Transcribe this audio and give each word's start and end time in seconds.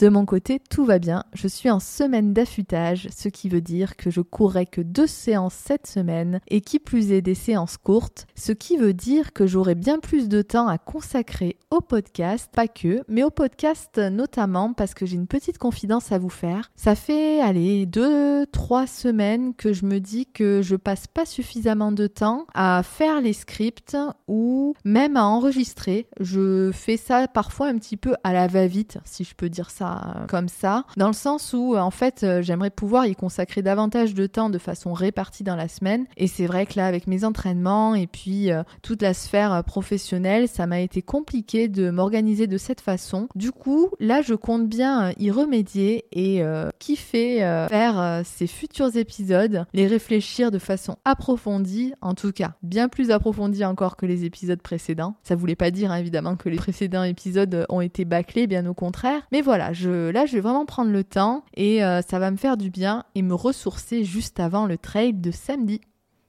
De 0.00 0.08
mon 0.08 0.26
côté, 0.26 0.60
tout 0.70 0.84
va 0.84 0.98
bien. 0.98 1.22
Je 1.34 1.46
suis 1.46 1.70
en 1.70 1.78
semaine 1.78 2.32
d'affûtage, 2.32 3.08
ce 3.16 3.28
qui 3.28 3.48
veut 3.48 3.60
dire 3.60 3.96
que 3.96 4.10
je 4.10 4.22
courrai 4.22 4.66
que 4.66 4.80
deux 4.80 5.06
séances 5.06 5.54
cette 5.54 5.86
semaine 5.86 6.40
et 6.48 6.62
qui 6.62 6.80
plus 6.80 7.12
est 7.12 7.22
des 7.22 7.36
séances 7.36 7.76
courtes, 7.76 8.26
ce 8.34 8.50
qui 8.50 8.76
veut 8.76 8.92
dire 8.92 9.32
que 9.32 9.46
j'aurai 9.46 9.76
bien 9.76 10.00
plus 10.00 10.28
de 10.28 10.42
temps 10.42 10.66
à 10.66 10.78
consacrer 10.78 11.58
au 11.70 11.80
podcast, 11.80 12.50
pas 12.52 12.66
que, 12.66 13.04
mais 13.06 13.22
au 13.22 13.30
podcast 13.30 13.98
notamment 13.98 14.72
parce 14.72 14.94
que 14.94 15.06
j'ai 15.06 15.14
une 15.14 15.28
petite 15.28 15.58
confidence 15.58 16.10
à 16.10 16.18
vous 16.18 16.28
faire. 16.28 16.72
Ça 16.74 16.96
fait, 16.96 17.40
allez, 17.40 17.86
deux, 17.86 18.46
trois 18.46 18.88
semaines 18.88 19.54
que 19.54 19.72
je 19.72 19.86
me 19.86 20.00
dis 20.00 20.26
que 20.26 20.60
je 20.60 20.74
passe 20.74 21.06
pas 21.06 21.24
suffisamment 21.24 21.92
de 21.92 22.08
temps 22.08 22.46
à 22.52 22.82
faire 22.82 23.20
les 23.20 23.32
scripts 23.32 23.96
ou 24.26 24.74
même 24.84 25.16
à 25.16 25.24
enregistrer. 25.24 26.08
Je 26.18 26.72
fais 26.72 26.96
ça 26.96 27.28
parfois 27.28 27.68
un 27.68 27.78
petit 27.78 27.96
peu 27.96 28.16
à 28.24 28.32
la 28.32 28.48
va-vite, 28.48 28.98
si 29.04 29.22
je 29.22 29.36
peux 29.36 29.48
dire 29.48 29.70
ça 29.70 29.83
euh, 29.84 30.26
comme 30.26 30.48
ça, 30.48 30.84
dans 30.96 31.08
le 31.08 31.14
sens 31.14 31.52
où 31.52 31.74
euh, 31.74 31.78
en 31.78 31.90
fait 31.90 32.22
euh, 32.22 32.42
j'aimerais 32.42 32.70
pouvoir 32.70 33.06
y 33.06 33.14
consacrer 33.14 33.62
davantage 33.62 34.14
de 34.14 34.26
temps 34.26 34.50
de 34.50 34.58
façon 34.58 34.92
répartie 34.92 35.44
dans 35.44 35.56
la 35.56 35.68
semaine. 35.68 36.06
Et 36.16 36.26
c'est 36.26 36.46
vrai 36.46 36.66
que 36.66 36.74
là 36.76 36.86
avec 36.86 37.06
mes 37.06 37.24
entraînements 37.24 37.94
et 37.94 38.06
puis 38.06 38.50
toute 38.82 39.02
la 39.02 39.14
sphère 39.14 39.62
professionnelle, 39.64 40.48
ça 40.48 40.66
m'a 40.66 40.80
été 40.80 41.02
compliqué 41.02 41.68
de 41.68 41.90
m'organiser 41.90 42.46
de 42.46 42.58
cette 42.58 42.80
façon. 42.80 43.28
Du 43.34 43.52
coup, 43.52 43.90
là 44.00 44.22
je 44.22 44.34
compte 44.34 44.68
bien 44.68 45.12
y 45.18 45.30
remédier 45.30 46.04
et 46.12 46.42
kiffer 46.78 47.38
faire 47.68 48.22
ces 48.24 48.46
futurs 48.46 48.96
épisodes, 48.96 49.66
les 49.72 49.86
réfléchir 49.86 50.50
de 50.50 50.58
façon 50.58 50.96
approfondie, 51.04 51.92
en 52.00 52.14
tout 52.14 52.32
cas 52.32 52.54
bien 52.62 52.88
plus 52.88 53.10
approfondie 53.10 53.64
encore 53.64 53.96
que 53.96 54.06
les 54.06 54.24
épisodes 54.24 54.60
précédents. 54.60 55.16
Ça 55.22 55.36
voulait 55.36 55.56
pas 55.56 55.70
dire 55.70 55.92
hein, 55.92 55.96
évidemment 55.96 56.36
que 56.36 56.48
les 56.48 56.56
précédents 56.64 57.04
épisodes 57.04 57.66
ont 57.68 57.80
été 57.80 58.04
bâclés, 58.04 58.46
bien 58.46 58.66
au 58.66 58.74
contraire. 58.74 59.22
Mais 59.32 59.40
voilà, 59.40 59.72
là, 59.82 60.26
je 60.26 60.32
vais 60.34 60.40
vraiment 60.40 60.66
prendre 60.66 60.90
le 60.90 61.04
temps 61.04 61.44
et 61.54 61.84
euh, 61.84 62.02
ça 62.02 62.18
va 62.18 62.30
me 62.30 62.36
faire 62.36 62.56
du 62.56 62.70
bien 62.70 63.04
et 63.14 63.22
me 63.22 63.34
ressourcer 63.34 64.04
juste 64.04 64.40
avant 64.40 64.66
le 64.66 64.78
trail 64.78 65.12
de 65.14 65.30
samedi. 65.30 65.80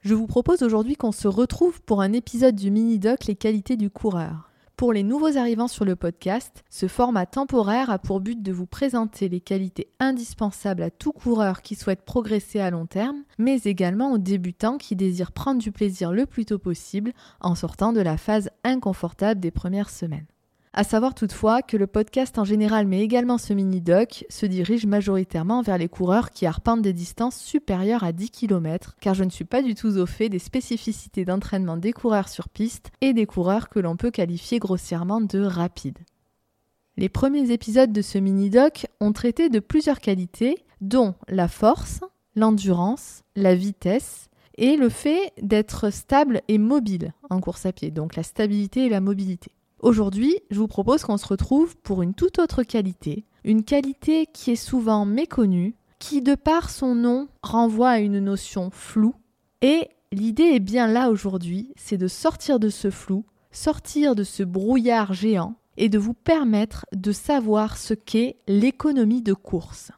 Je 0.01 0.13
vous 0.13 0.27
propose 0.27 0.63
aujourd'hui 0.63 0.95
qu'on 0.95 1.11
se 1.11 1.27
retrouve 1.27 1.81
pour 1.81 2.01
un 2.01 2.13
épisode 2.13 2.55
du 2.55 2.71
mini-doc 2.71 3.25
Les 3.25 3.35
qualités 3.35 3.77
du 3.77 3.89
coureur. 3.89 4.51
Pour 4.77 4.91
les 4.91 5.03
nouveaux 5.03 5.37
arrivants 5.37 5.69
sur 5.69 5.85
le 5.85 5.95
podcast, 5.95 6.65
ce 6.69 6.89
format 6.89 7.25
temporaire 7.25 7.89
a 7.89 7.97
pour 7.97 8.19
but 8.19 8.43
de 8.43 8.51
vous 8.51 8.65
présenter 8.65 9.29
les 9.29 9.39
qualités 9.39 9.87
indispensables 10.01 10.83
à 10.83 10.91
tout 10.91 11.13
coureur 11.13 11.61
qui 11.61 11.75
souhaite 11.75 12.03
progresser 12.03 12.59
à 12.59 12.71
long 12.71 12.85
terme, 12.85 13.23
mais 13.37 13.57
également 13.63 14.11
aux 14.11 14.17
débutants 14.17 14.77
qui 14.77 14.97
désirent 14.97 15.31
prendre 15.31 15.61
du 15.61 15.71
plaisir 15.71 16.11
le 16.11 16.25
plus 16.25 16.45
tôt 16.45 16.59
possible 16.59 17.13
en 17.39 17.55
sortant 17.55 17.93
de 17.93 18.01
la 18.01 18.17
phase 18.17 18.49
inconfortable 18.65 19.39
des 19.39 19.51
premières 19.51 19.89
semaines. 19.89 20.27
À 20.77 20.83
savoir 20.83 21.15
toutefois 21.15 21.61
que 21.61 21.77
le 21.77 21.87
podcast 21.87 22.37
en 22.37 22.43
général, 22.43 22.85
mais 22.85 22.99
également 22.99 23.37
ce 23.37 23.53
mini-doc, 23.53 24.25
se 24.27 24.45
dirige 24.45 24.85
majoritairement 24.85 25.61
vers 25.61 25.77
les 25.77 25.87
coureurs 25.87 26.31
qui 26.31 26.45
arpentent 26.45 26.81
des 26.81 26.91
distances 26.91 27.37
supérieures 27.37 28.03
à 28.03 28.11
10 28.11 28.29
km, 28.29 28.97
car 28.99 29.13
je 29.13 29.23
ne 29.23 29.29
suis 29.29 29.45
pas 29.45 29.61
du 29.61 29.73
tout 29.73 29.95
au 29.95 30.05
fait 30.05 30.27
des 30.27 30.37
spécificités 30.37 31.23
d'entraînement 31.23 31.77
des 31.77 31.93
coureurs 31.93 32.27
sur 32.27 32.49
piste 32.49 32.91
et 32.99 33.13
des 33.13 33.25
coureurs 33.25 33.69
que 33.69 33.79
l'on 33.79 33.95
peut 33.95 34.11
qualifier 34.11 34.59
grossièrement 34.59 35.21
de 35.21 35.39
rapides. 35.39 35.99
Les 36.97 37.07
premiers 37.07 37.51
épisodes 37.51 37.93
de 37.93 38.01
ce 38.01 38.17
mini-doc 38.17 38.87
ont 38.99 39.13
traité 39.13 39.47
de 39.47 39.59
plusieurs 39.61 40.01
qualités, 40.01 40.65
dont 40.81 41.15
la 41.29 41.47
force, 41.47 42.01
l'endurance, 42.35 43.23
la 43.37 43.55
vitesse, 43.55 44.27
et 44.57 44.75
le 44.75 44.89
fait 44.89 45.31
d'être 45.41 45.89
stable 45.89 46.41
et 46.49 46.57
mobile 46.57 47.13
en 47.29 47.39
course 47.39 47.65
à 47.65 47.71
pied, 47.71 47.91
donc 47.91 48.17
la 48.17 48.23
stabilité 48.23 48.87
et 48.87 48.89
la 48.89 48.99
mobilité. 48.99 49.51
Aujourd'hui, 49.85 50.39
je 50.49 50.57
vous 50.57 50.67
propose 50.67 51.03
qu'on 51.03 51.17
se 51.17 51.27
retrouve 51.27 51.77
pour 51.77 52.01
une 52.01 52.15
toute 52.15 52.39
autre 52.39 52.63
qualité, 52.63 53.23
une 53.43 53.63
qualité 53.63 54.25
qui 54.25 54.49
est 54.49 54.55
souvent 54.55 55.05
méconnue, 55.05 55.75
qui 55.99 56.23
de 56.23 56.33
par 56.33 56.71
son 56.71 56.95
nom 56.95 57.27
renvoie 57.43 57.89
à 57.89 57.99
une 57.99 58.17
notion 58.17 58.71
floue. 58.71 59.13
Et 59.61 59.89
l'idée 60.11 60.55
est 60.55 60.59
bien 60.59 60.87
là 60.87 61.11
aujourd'hui, 61.11 61.71
c'est 61.75 61.99
de 61.99 62.07
sortir 62.07 62.59
de 62.59 62.69
ce 62.69 62.89
flou, 62.89 63.25
sortir 63.51 64.15
de 64.15 64.23
ce 64.23 64.41
brouillard 64.41 65.13
géant 65.13 65.53
et 65.77 65.87
de 65.87 65.99
vous 65.99 66.15
permettre 66.15 66.87
de 66.91 67.11
savoir 67.11 67.77
ce 67.77 67.93
qu'est 67.93 68.37
l'économie 68.47 69.21
de 69.21 69.35
course. 69.35 69.91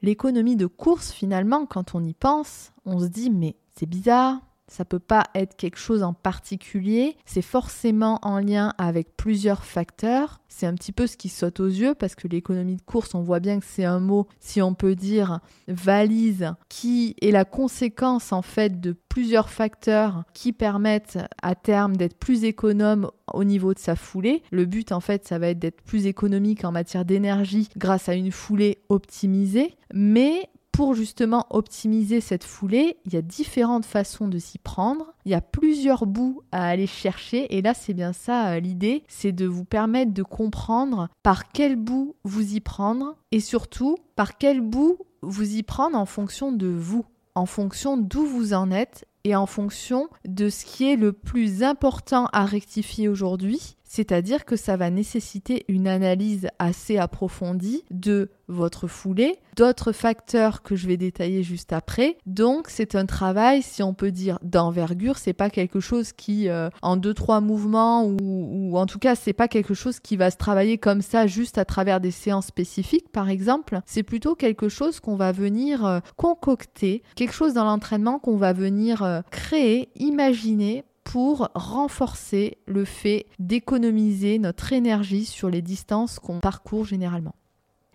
L'économie 0.00 0.56
de 0.56 0.64
course, 0.64 1.12
finalement, 1.12 1.66
quand 1.66 1.94
on 1.94 2.02
y 2.02 2.14
pense, 2.14 2.72
on 2.86 2.98
se 3.00 3.08
dit 3.08 3.28
mais 3.28 3.56
c'est 3.74 3.84
bizarre, 3.84 4.40
ça 4.70 4.84
peut 4.84 5.00
pas 5.00 5.24
être 5.34 5.56
quelque 5.56 5.78
chose 5.78 6.02
en 6.02 6.14
particulier, 6.14 7.16
c'est 7.26 7.42
forcément 7.42 8.20
en 8.22 8.38
lien 8.38 8.72
avec 8.78 9.16
plusieurs 9.16 9.64
facteurs. 9.64 10.40
C'est 10.48 10.66
un 10.66 10.74
petit 10.74 10.92
peu 10.92 11.06
ce 11.06 11.16
qui 11.16 11.28
saute 11.28 11.58
aux 11.60 11.66
yeux 11.66 11.94
parce 11.94 12.14
que 12.14 12.28
l'économie 12.28 12.76
de 12.76 12.82
course, 12.82 13.14
on 13.14 13.22
voit 13.22 13.40
bien 13.40 13.58
que 13.58 13.66
c'est 13.66 13.84
un 13.84 13.98
mot, 13.98 14.28
si 14.38 14.62
on 14.62 14.74
peut 14.74 14.94
dire, 14.94 15.40
valise, 15.66 16.54
qui 16.68 17.16
est 17.20 17.32
la 17.32 17.44
conséquence 17.44 18.32
en 18.32 18.42
fait 18.42 18.80
de 18.80 18.94
plusieurs 19.08 19.50
facteurs 19.50 20.22
qui 20.34 20.52
permettent 20.52 21.18
à 21.42 21.56
terme 21.56 21.96
d'être 21.96 22.16
plus 22.16 22.44
économe 22.44 23.10
au 23.34 23.42
niveau 23.42 23.74
de 23.74 23.78
sa 23.80 23.96
foulée. 23.96 24.42
Le 24.52 24.66
but 24.66 24.92
en 24.92 25.00
fait, 25.00 25.26
ça 25.26 25.40
va 25.40 25.48
être 25.48 25.58
d'être 25.58 25.82
plus 25.82 26.06
économique 26.06 26.64
en 26.64 26.70
matière 26.70 27.04
d'énergie 27.04 27.68
grâce 27.76 28.08
à 28.08 28.14
une 28.14 28.30
foulée 28.30 28.78
optimisée, 28.88 29.76
mais 29.92 30.48
pour 30.72 30.94
justement 30.94 31.46
optimiser 31.50 32.20
cette 32.20 32.44
foulée, 32.44 32.96
il 33.04 33.12
y 33.12 33.16
a 33.16 33.22
différentes 33.22 33.84
façons 33.84 34.28
de 34.28 34.38
s'y 34.38 34.58
prendre. 34.58 35.12
Il 35.24 35.32
y 35.32 35.34
a 35.34 35.40
plusieurs 35.40 36.06
bouts 36.06 36.42
à 36.52 36.66
aller 36.66 36.86
chercher 36.86 37.56
et 37.56 37.62
là 37.62 37.74
c'est 37.74 37.94
bien 37.94 38.12
ça 38.12 38.52
euh, 38.52 38.60
l'idée, 38.60 39.04
c'est 39.08 39.32
de 39.32 39.46
vous 39.46 39.64
permettre 39.64 40.12
de 40.12 40.22
comprendre 40.22 41.08
par 41.22 41.52
quel 41.52 41.76
bout 41.76 42.16
vous 42.24 42.54
y 42.54 42.60
prendre 42.60 43.16
et 43.32 43.40
surtout 43.40 43.96
par 44.16 44.38
quel 44.38 44.60
bout 44.60 44.98
vous 45.22 45.56
y 45.56 45.62
prendre 45.62 45.98
en 45.98 46.06
fonction 46.06 46.52
de 46.52 46.68
vous, 46.68 47.04
en 47.34 47.46
fonction 47.46 47.96
d'où 47.96 48.24
vous 48.24 48.54
en 48.54 48.70
êtes 48.70 49.06
et 49.24 49.36
en 49.36 49.46
fonction 49.46 50.08
de 50.26 50.48
ce 50.48 50.64
qui 50.64 50.90
est 50.90 50.96
le 50.96 51.12
plus 51.12 51.62
important 51.62 52.26
à 52.32 52.44
rectifier 52.44 53.08
aujourd'hui, 53.08 53.76
c'est-à-dire 53.90 54.44
que 54.44 54.54
ça 54.54 54.76
va 54.76 54.88
nécessiter 54.88 55.64
une 55.66 55.88
analyse 55.88 56.46
assez 56.60 56.96
approfondie 56.96 57.82
de 57.90 58.30
votre 58.46 58.86
foulée, 58.86 59.40
d'autres 59.56 59.90
facteurs 59.90 60.62
que 60.62 60.76
je 60.76 60.86
vais 60.86 60.96
détailler 60.96 61.42
juste 61.42 61.72
après. 61.72 62.16
Donc 62.24 62.68
c'est 62.68 62.94
un 62.94 63.04
travail, 63.04 63.62
si 63.62 63.82
on 63.82 63.92
peut 63.92 64.12
dire, 64.12 64.38
d'envergure. 64.42 65.18
C'est 65.18 65.32
pas 65.32 65.50
quelque 65.50 65.80
chose 65.80 66.12
qui, 66.12 66.48
euh, 66.48 66.70
en 66.82 66.96
deux 66.96 67.14
trois 67.14 67.40
mouvements 67.40 68.04
ou, 68.04 68.16
ou 68.20 68.78
en 68.78 68.86
tout 68.86 69.00
cas, 69.00 69.16
c'est 69.16 69.32
pas 69.32 69.48
quelque 69.48 69.74
chose 69.74 69.98
qui 69.98 70.16
va 70.16 70.30
se 70.30 70.36
travailler 70.36 70.78
comme 70.78 71.02
ça 71.02 71.26
juste 71.26 71.58
à 71.58 71.64
travers 71.64 72.00
des 72.00 72.12
séances 72.12 72.46
spécifiques, 72.46 73.10
par 73.10 73.28
exemple. 73.28 73.80
C'est 73.86 74.04
plutôt 74.04 74.36
quelque 74.36 74.68
chose 74.68 75.00
qu'on 75.00 75.16
va 75.16 75.32
venir 75.32 75.84
euh, 75.84 75.98
concocter, 76.16 77.02
quelque 77.16 77.34
chose 77.34 77.54
dans 77.54 77.64
l'entraînement 77.64 78.20
qu'on 78.20 78.36
va 78.36 78.52
venir 78.52 79.02
euh, 79.02 79.20
créer, 79.32 79.88
imaginer 79.96 80.84
pour 81.04 81.48
renforcer 81.54 82.58
le 82.66 82.84
fait 82.84 83.26
d'économiser 83.38 84.38
notre 84.38 84.72
énergie 84.72 85.24
sur 85.24 85.50
les 85.50 85.62
distances 85.62 86.18
qu'on 86.18 86.40
parcourt 86.40 86.84
généralement. 86.84 87.34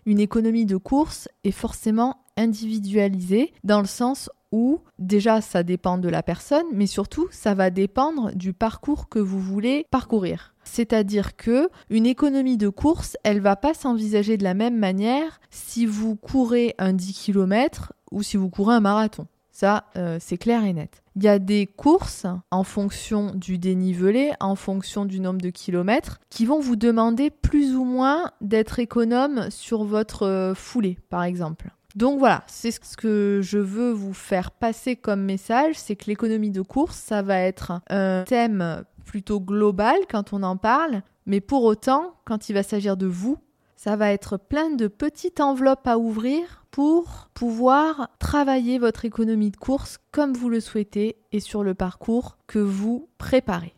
Une 0.04 0.20
économie 0.20 0.66
de 0.66 0.76
course 0.76 1.28
est 1.42 1.50
forcément 1.50 2.18
individualisée 2.36 3.52
dans 3.64 3.80
le 3.80 3.86
sens 3.86 4.30
où 4.52 4.80
déjà 4.98 5.40
ça 5.40 5.62
dépend 5.62 5.98
de 5.98 6.08
la 6.08 6.22
personne, 6.22 6.66
mais 6.72 6.86
surtout 6.86 7.26
ça 7.30 7.54
va 7.54 7.70
dépendre 7.70 8.32
du 8.34 8.52
parcours 8.52 9.08
que 9.08 9.18
vous 9.18 9.40
voulez 9.40 9.86
parcourir. 9.90 10.54
C'est-à-dire 10.62 11.36
que 11.36 11.68
une 11.90 12.06
économie 12.06 12.56
de 12.56 12.68
course, 12.68 13.16
elle 13.24 13.40
va 13.40 13.56
pas 13.56 13.74
s'envisager 13.74 14.36
de 14.36 14.44
la 14.44 14.54
même 14.54 14.78
manière 14.78 15.40
si 15.50 15.86
vous 15.86 16.16
courez 16.16 16.74
un 16.78 16.92
10 16.92 17.12
km 17.12 17.92
ou 18.10 18.22
si 18.22 18.36
vous 18.36 18.50
courez 18.50 18.74
un 18.74 18.80
marathon. 18.80 19.26
Ça, 19.58 19.84
euh, 19.96 20.18
c'est 20.20 20.36
clair 20.36 20.64
et 20.64 20.74
net. 20.74 21.02
Il 21.14 21.22
y 21.22 21.28
a 21.28 21.38
des 21.38 21.66
courses 21.66 22.26
en 22.50 22.62
fonction 22.62 23.32
du 23.34 23.56
dénivelé, 23.56 24.32
en 24.38 24.54
fonction 24.54 25.06
du 25.06 25.18
nombre 25.18 25.40
de 25.40 25.48
kilomètres, 25.48 26.20
qui 26.28 26.44
vont 26.44 26.60
vous 26.60 26.76
demander 26.76 27.30
plus 27.30 27.74
ou 27.74 27.84
moins 27.84 28.32
d'être 28.42 28.80
économe 28.80 29.50
sur 29.50 29.84
votre 29.84 30.24
euh, 30.24 30.54
foulée, 30.54 30.98
par 31.08 31.22
exemple. 31.22 31.70
Donc 31.94 32.18
voilà, 32.18 32.44
c'est 32.46 32.70
ce 32.70 32.98
que 32.98 33.40
je 33.42 33.56
veux 33.56 33.92
vous 33.92 34.12
faire 34.12 34.50
passer 34.50 34.94
comme 34.94 35.22
message, 35.22 35.76
c'est 35.76 35.96
que 35.96 36.04
l'économie 36.08 36.50
de 36.50 36.60
course, 36.60 36.96
ça 36.96 37.22
va 37.22 37.40
être 37.40 37.80
un 37.88 38.24
thème 38.24 38.84
plutôt 39.06 39.40
global 39.40 39.96
quand 40.10 40.34
on 40.34 40.42
en 40.42 40.58
parle, 40.58 41.00
mais 41.24 41.40
pour 41.40 41.64
autant, 41.64 42.12
quand 42.26 42.50
il 42.50 42.52
va 42.52 42.62
s'agir 42.62 42.98
de 42.98 43.06
vous, 43.06 43.38
ça 43.76 43.96
va 43.96 44.12
être 44.12 44.38
plein 44.38 44.70
de 44.70 44.88
petites 44.88 45.40
enveloppes 45.40 45.86
à 45.86 45.98
ouvrir 45.98 46.64
pour 46.70 47.28
pouvoir 47.34 48.10
travailler 48.18 48.78
votre 48.78 49.04
économie 49.04 49.50
de 49.50 49.56
course 49.56 49.98
comme 50.10 50.32
vous 50.32 50.48
le 50.48 50.60
souhaitez 50.60 51.16
et 51.32 51.40
sur 51.40 51.62
le 51.62 51.74
parcours 51.74 52.38
que 52.46 52.58
vous 52.58 53.08
préparez. 53.18 53.76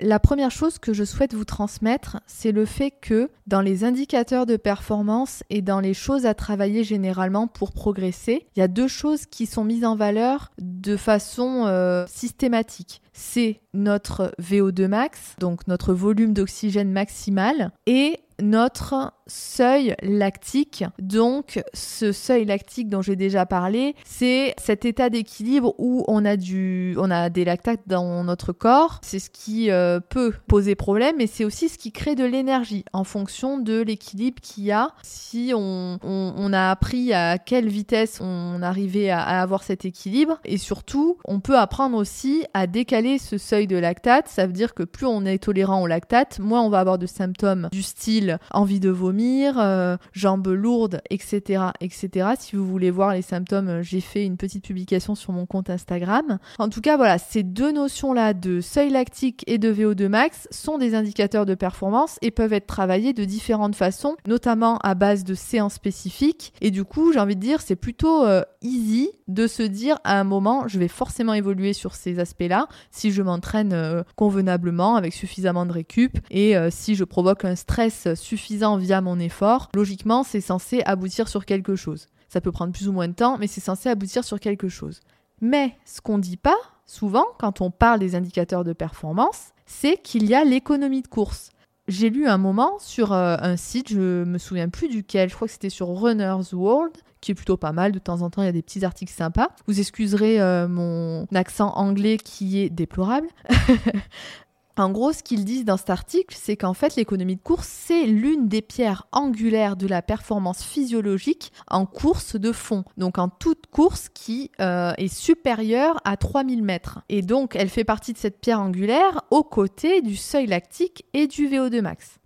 La 0.00 0.20
première 0.20 0.52
chose 0.52 0.78
que 0.78 0.92
je 0.92 1.02
souhaite 1.02 1.34
vous 1.34 1.44
transmettre, 1.44 2.20
c'est 2.28 2.52
le 2.52 2.64
fait 2.64 2.92
que 2.92 3.30
dans 3.48 3.60
les 3.60 3.82
indicateurs 3.82 4.46
de 4.46 4.56
performance 4.56 5.42
et 5.50 5.60
dans 5.60 5.80
les 5.80 5.94
choses 5.94 6.24
à 6.24 6.34
travailler 6.34 6.84
généralement 6.84 7.48
pour 7.48 7.72
progresser, 7.72 8.46
il 8.54 8.60
y 8.60 8.62
a 8.62 8.68
deux 8.68 8.86
choses 8.86 9.26
qui 9.26 9.46
sont 9.46 9.64
mises 9.64 9.84
en 9.84 9.96
valeur 9.96 10.52
de 10.60 10.96
façon 10.96 11.64
euh, 11.66 12.04
systématique. 12.06 13.02
C'est 13.12 13.60
notre 13.74 14.32
VO2 14.40 14.86
max, 14.86 15.34
donc 15.40 15.66
notre 15.66 15.92
volume 15.92 16.32
d'oxygène 16.32 16.92
maximal, 16.92 17.72
et 17.86 18.20
notre 18.40 19.12
seuil 19.26 19.94
lactique. 20.02 20.84
Donc 20.98 21.62
ce 21.74 22.12
seuil 22.12 22.44
lactique 22.44 22.88
dont 22.88 23.02
j'ai 23.02 23.16
déjà 23.16 23.46
parlé, 23.46 23.94
c'est 24.04 24.54
cet 24.58 24.84
état 24.84 25.10
d'équilibre 25.10 25.74
où 25.78 26.04
on 26.08 26.24
a 26.24 26.36
du 26.36 26.94
on 26.98 27.10
a 27.10 27.30
des 27.30 27.44
lactates 27.44 27.82
dans 27.86 28.24
notre 28.24 28.52
corps, 28.52 29.00
c'est 29.02 29.18
ce 29.18 29.30
qui 29.30 29.70
euh, 29.70 30.00
peut 30.00 30.32
poser 30.46 30.74
problème 30.74 31.16
mais 31.18 31.26
c'est 31.26 31.44
aussi 31.44 31.68
ce 31.68 31.78
qui 31.78 31.92
crée 31.92 32.14
de 32.14 32.24
l'énergie 32.24 32.84
en 32.92 33.04
fonction 33.04 33.58
de 33.58 33.80
l'équilibre 33.80 34.40
qu'il 34.40 34.64
y 34.64 34.72
a. 34.72 34.92
Si 35.02 35.52
on, 35.54 35.98
on, 36.02 36.52
a 36.52 36.70
appris 36.70 37.12
à 37.12 37.38
quelle 37.38 37.68
vitesse 37.68 38.20
on 38.20 38.62
arrivait 38.62 39.10
à, 39.10 39.20
à 39.20 39.42
avoir 39.42 39.62
cet 39.62 39.84
équilibre 39.84 40.40
et 40.44 40.58
surtout, 40.58 41.18
on 41.26 41.40
peut 41.40 41.58
apprendre 41.58 41.96
aussi 41.96 42.44
à 42.54 42.66
décaler 42.66 43.18
ce 43.18 43.36
seuil 43.36 43.66
de 43.66 43.76
lactate, 43.76 44.28
ça 44.28 44.46
veut 44.46 44.52
dire 44.52 44.74
que 44.74 44.82
plus 44.82 45.06
on 45.06 45.24
est 45.26 45.38
tolérant 45.38 45.82
au 45.82 45.86
lactate, 45.86 46.38
moins 46.38 46.62
on 46.62 46.70
va 46.70 46.80
avoir 46.80 46.98
de 46.98 47.06
symptômes 47.06 47.68
du 47.72 47.82
style 47.82 48.27
envie 48.50 48.80
de 48.80 48.90
vomir, 48.90 49.58
euh, 49.58 49.96
jambes 50.12 50.48
lourdes, 50.48 51.00
etc., 51.10 51.64
etc. 51.80 52.30
Si 52.38 52.56
vous 52.56 52.66
voulez 52.66 52.90
voir 52.90 53.12
les 53.12 53.22
symptômes, 53.22 53.68
euh, 53.68 53.82
j'ai 53.82 54.00
fait 54.00 54.24
une 54.24 54.36
petite 54.36 54.64
publication 54.64 55.14
sur 55.14 55.32
mon 55.32 55.46
compte 55.46 55.70
Instagram. 55.70 56.38
En 56.58 56.68
tout 56.68 56.80
cas, 56.80 56.96
voilà, 56.96 57.18
ces 57.18 57.42
deux 57.42 57.72
notions-là 57.72 58.34
de 58.34 58.60
seuil 58.60 58.90
lactique 58.90 59.44
et 59.46 59.58
de 59.58 59.72
VO2 59.72 60.08
max 60.08 60.48
sont 60.50 60.78
des 60.78 60.94
indicateurs 60.94 61.46
de 61.46 61.54
performance 61.54 62.18
et 62.22 62.30
peuvent 62.30 62.52
être 62.52 62.66
travaillés 62.66 63.12
de 63.12 63.24
différentes 63.24 63.76
façons, 63.76 64.16
notamment 64.26 64.78
à 64.78 64.94
base 64.94 65.24
de 65.24 65.34
séances 65.34 65.74
spécifiques. 65.74 66.52
Et 66.60 66.70
du 66.70 66.84
coup, 66.84 67.12
j'ai 67.12 67.20
envie 67.20 67.36
de 67.36 67.40
dire, 67.40 67.60
c'est 67.60 67.76
plutôt 67.76 68.24
euh, 68.24 68.42
easy 68.62 69.10
de 69.28 69.46
se 69.46 69.62
dire 69.62 69.98
à 70.04 70.18
un 70.18 70.24
moment, 70.24 70.68
je 70.68 70.78
vais 70.78 70.88
forcément 70.88 71.34
évoluer 71.34 71.72
sur 71.72 71.94
ces 71.94 72.18
aspects-là 72.18 72.66
si 72.90 73.12
je 73.12 73.22
m'entraîne 73.22 74.04
convenablement 74.16 74.96
avec 74.96 75.12
suffisamment 75.12 75.66
de 75.66 75.72
récup 75.72 76.18
et 76.30 76.54
si 76.70 76.94
je 76.94 77.04
provoque 77.04 77.44
un 77.44 77.56
stress 77.56 78.14
suffisant 78.18 78.76
via 78.76 79.00
mon 79.00 79.18
effort, 79.18 79.68
logiquement, 79.74 80.22
c'est 80.22 80.40
censé 80.40 80.82
aboutir 80.84 81.28
sur 81.28 81.44
quelque 81.44 81.76
chose. 81.76 82.08
Ça 82.28 82.40
peut 82.40 82.52
prendre 82.52 82.72
plus 82.72 82.88
ou 82.88 82.92
moins 82.92 83.08
de 83.08 83.14
temps, 83.14 83.38
mais 83.38 83.46
c'est 83.46 83.60
censé 83.60 83.88
aboutir 83.88 84.24
sur 84.24 84.40
quelque 84.40 84.68
chose. 84.68 85.00
Mais 85.40 85.76
ce 85.84 86.00
qu'on 86.00 86.18
dit 86.18 86.36
pas 86.36 86.56
souvent 86.84 87.26
quand 87.38 87.60
on 87.60 87.70
parle 87.70 88.00
des 88.00 88.14
indicateurs 88.14 88.64
de 88.64 88.72
performance, 88.72 89.52
c'est 89.66 89.96
qu'il 90.02 90.26
y 90.26 90.34
a 90.34 90.44
l'économie 90.44 91.02
de 91.02 91.08
course 91.08 91.50
j'ai 91.88 92.10
lu 92.10 92.26
un 92.26 92.38
moment 92.38 92.78
sur 92.78 93.12
euh, 93.12 93.36
un 93.40 93.56
site, 93.56 93.88
je 93.88 94.24
me 94.24 94.38
souviens 94.38 94.68
plus 94.68 94.88
duquel, 94.88 95.30
je 95.30 95.34
crois 95.34 95.48
que 95.48 95.52
c'était 95.52 95.70
sur 95.70 95.88
Runner's 95.88 96.52
World, 96.52 96.92
qui 97.20 97.32
est 97.32 97.34
plutôt 97.34 97.56
pas 97.56 97.72
mal. 97.72 97.92
De 97.92 97.98
temps 97.98 98.20
en 98.20 98.30
temps, 98.30 98.42
il 98.42 98.44
y 98.44 98.48
a 98.48 98.52
des 98.52 98.62
petits 98.62 98.84
articles 98.84 99.12
sympas. 99.12 99.48
Vous 99.66 99.80
excuserez 99.80 100.40
euh, 100.40 100.68
mon 100.68 101.26
accent 101.34 101.72
anglais 101.74 102.18
qui 102.18 102.60
est 102.60 102.68
déplorable. 102.68 103.26
En 104.78 104.90
gros, 104.90 105.12
ce 105.12 105.22
qu'ils 105.22 105.44
disent 105.44 105.64
dans 105.64 105.76
cet 105.76 105.90
article, 105.90 106.36
c'est 106.38 106.56
qu'en 106.56 106.74
fait, 106.74 106.96
l'économie 106.96 107.36
de 107.36 107.42
course, 107.42 107.68
c'est 107.68 108.04
l'une 108.04 108.48
des 108.48 108.62
pierres 108.62 109.06
angulaires 109.12 109.76
de 109.76 109.86
la 109.86 110.02
performance 110.02 110.62
physiologique 110.62 111.52
en 111.68 111.86
course 111.86 112.36
de 112.36 112.52
fond. 112.52 112.84
Donc 112.96 113.18
en 113.18 113.28
toute 113.28 113.66
course 113.66 114.08
qui 114.08 114.50
euh, 114.60 114.92
est 114.98 115.12
supérieure 115.12 116.00
à 116.04 116.16
3000 116.16 116.62
mètres. 116.62 117.00
Et 117.08 117.22
donc, 117.22 117.56
elle 117.56 117.68
fait 117.68 117.84
partie 117.84 118.12
de 118.12 118.18
cette 118.18 118.40
pierre 118.40 118.60
angulaire 118.60 119.22
aux 119.30 119.44
côtés 119.44 120.02
du 120.02 120.16
seuil 120.16 120.46
lactique 120.46 121.04
et 121.12 121.26
du 121.26 121.48
VO2 121.48 121.80
max. 121.80 122.18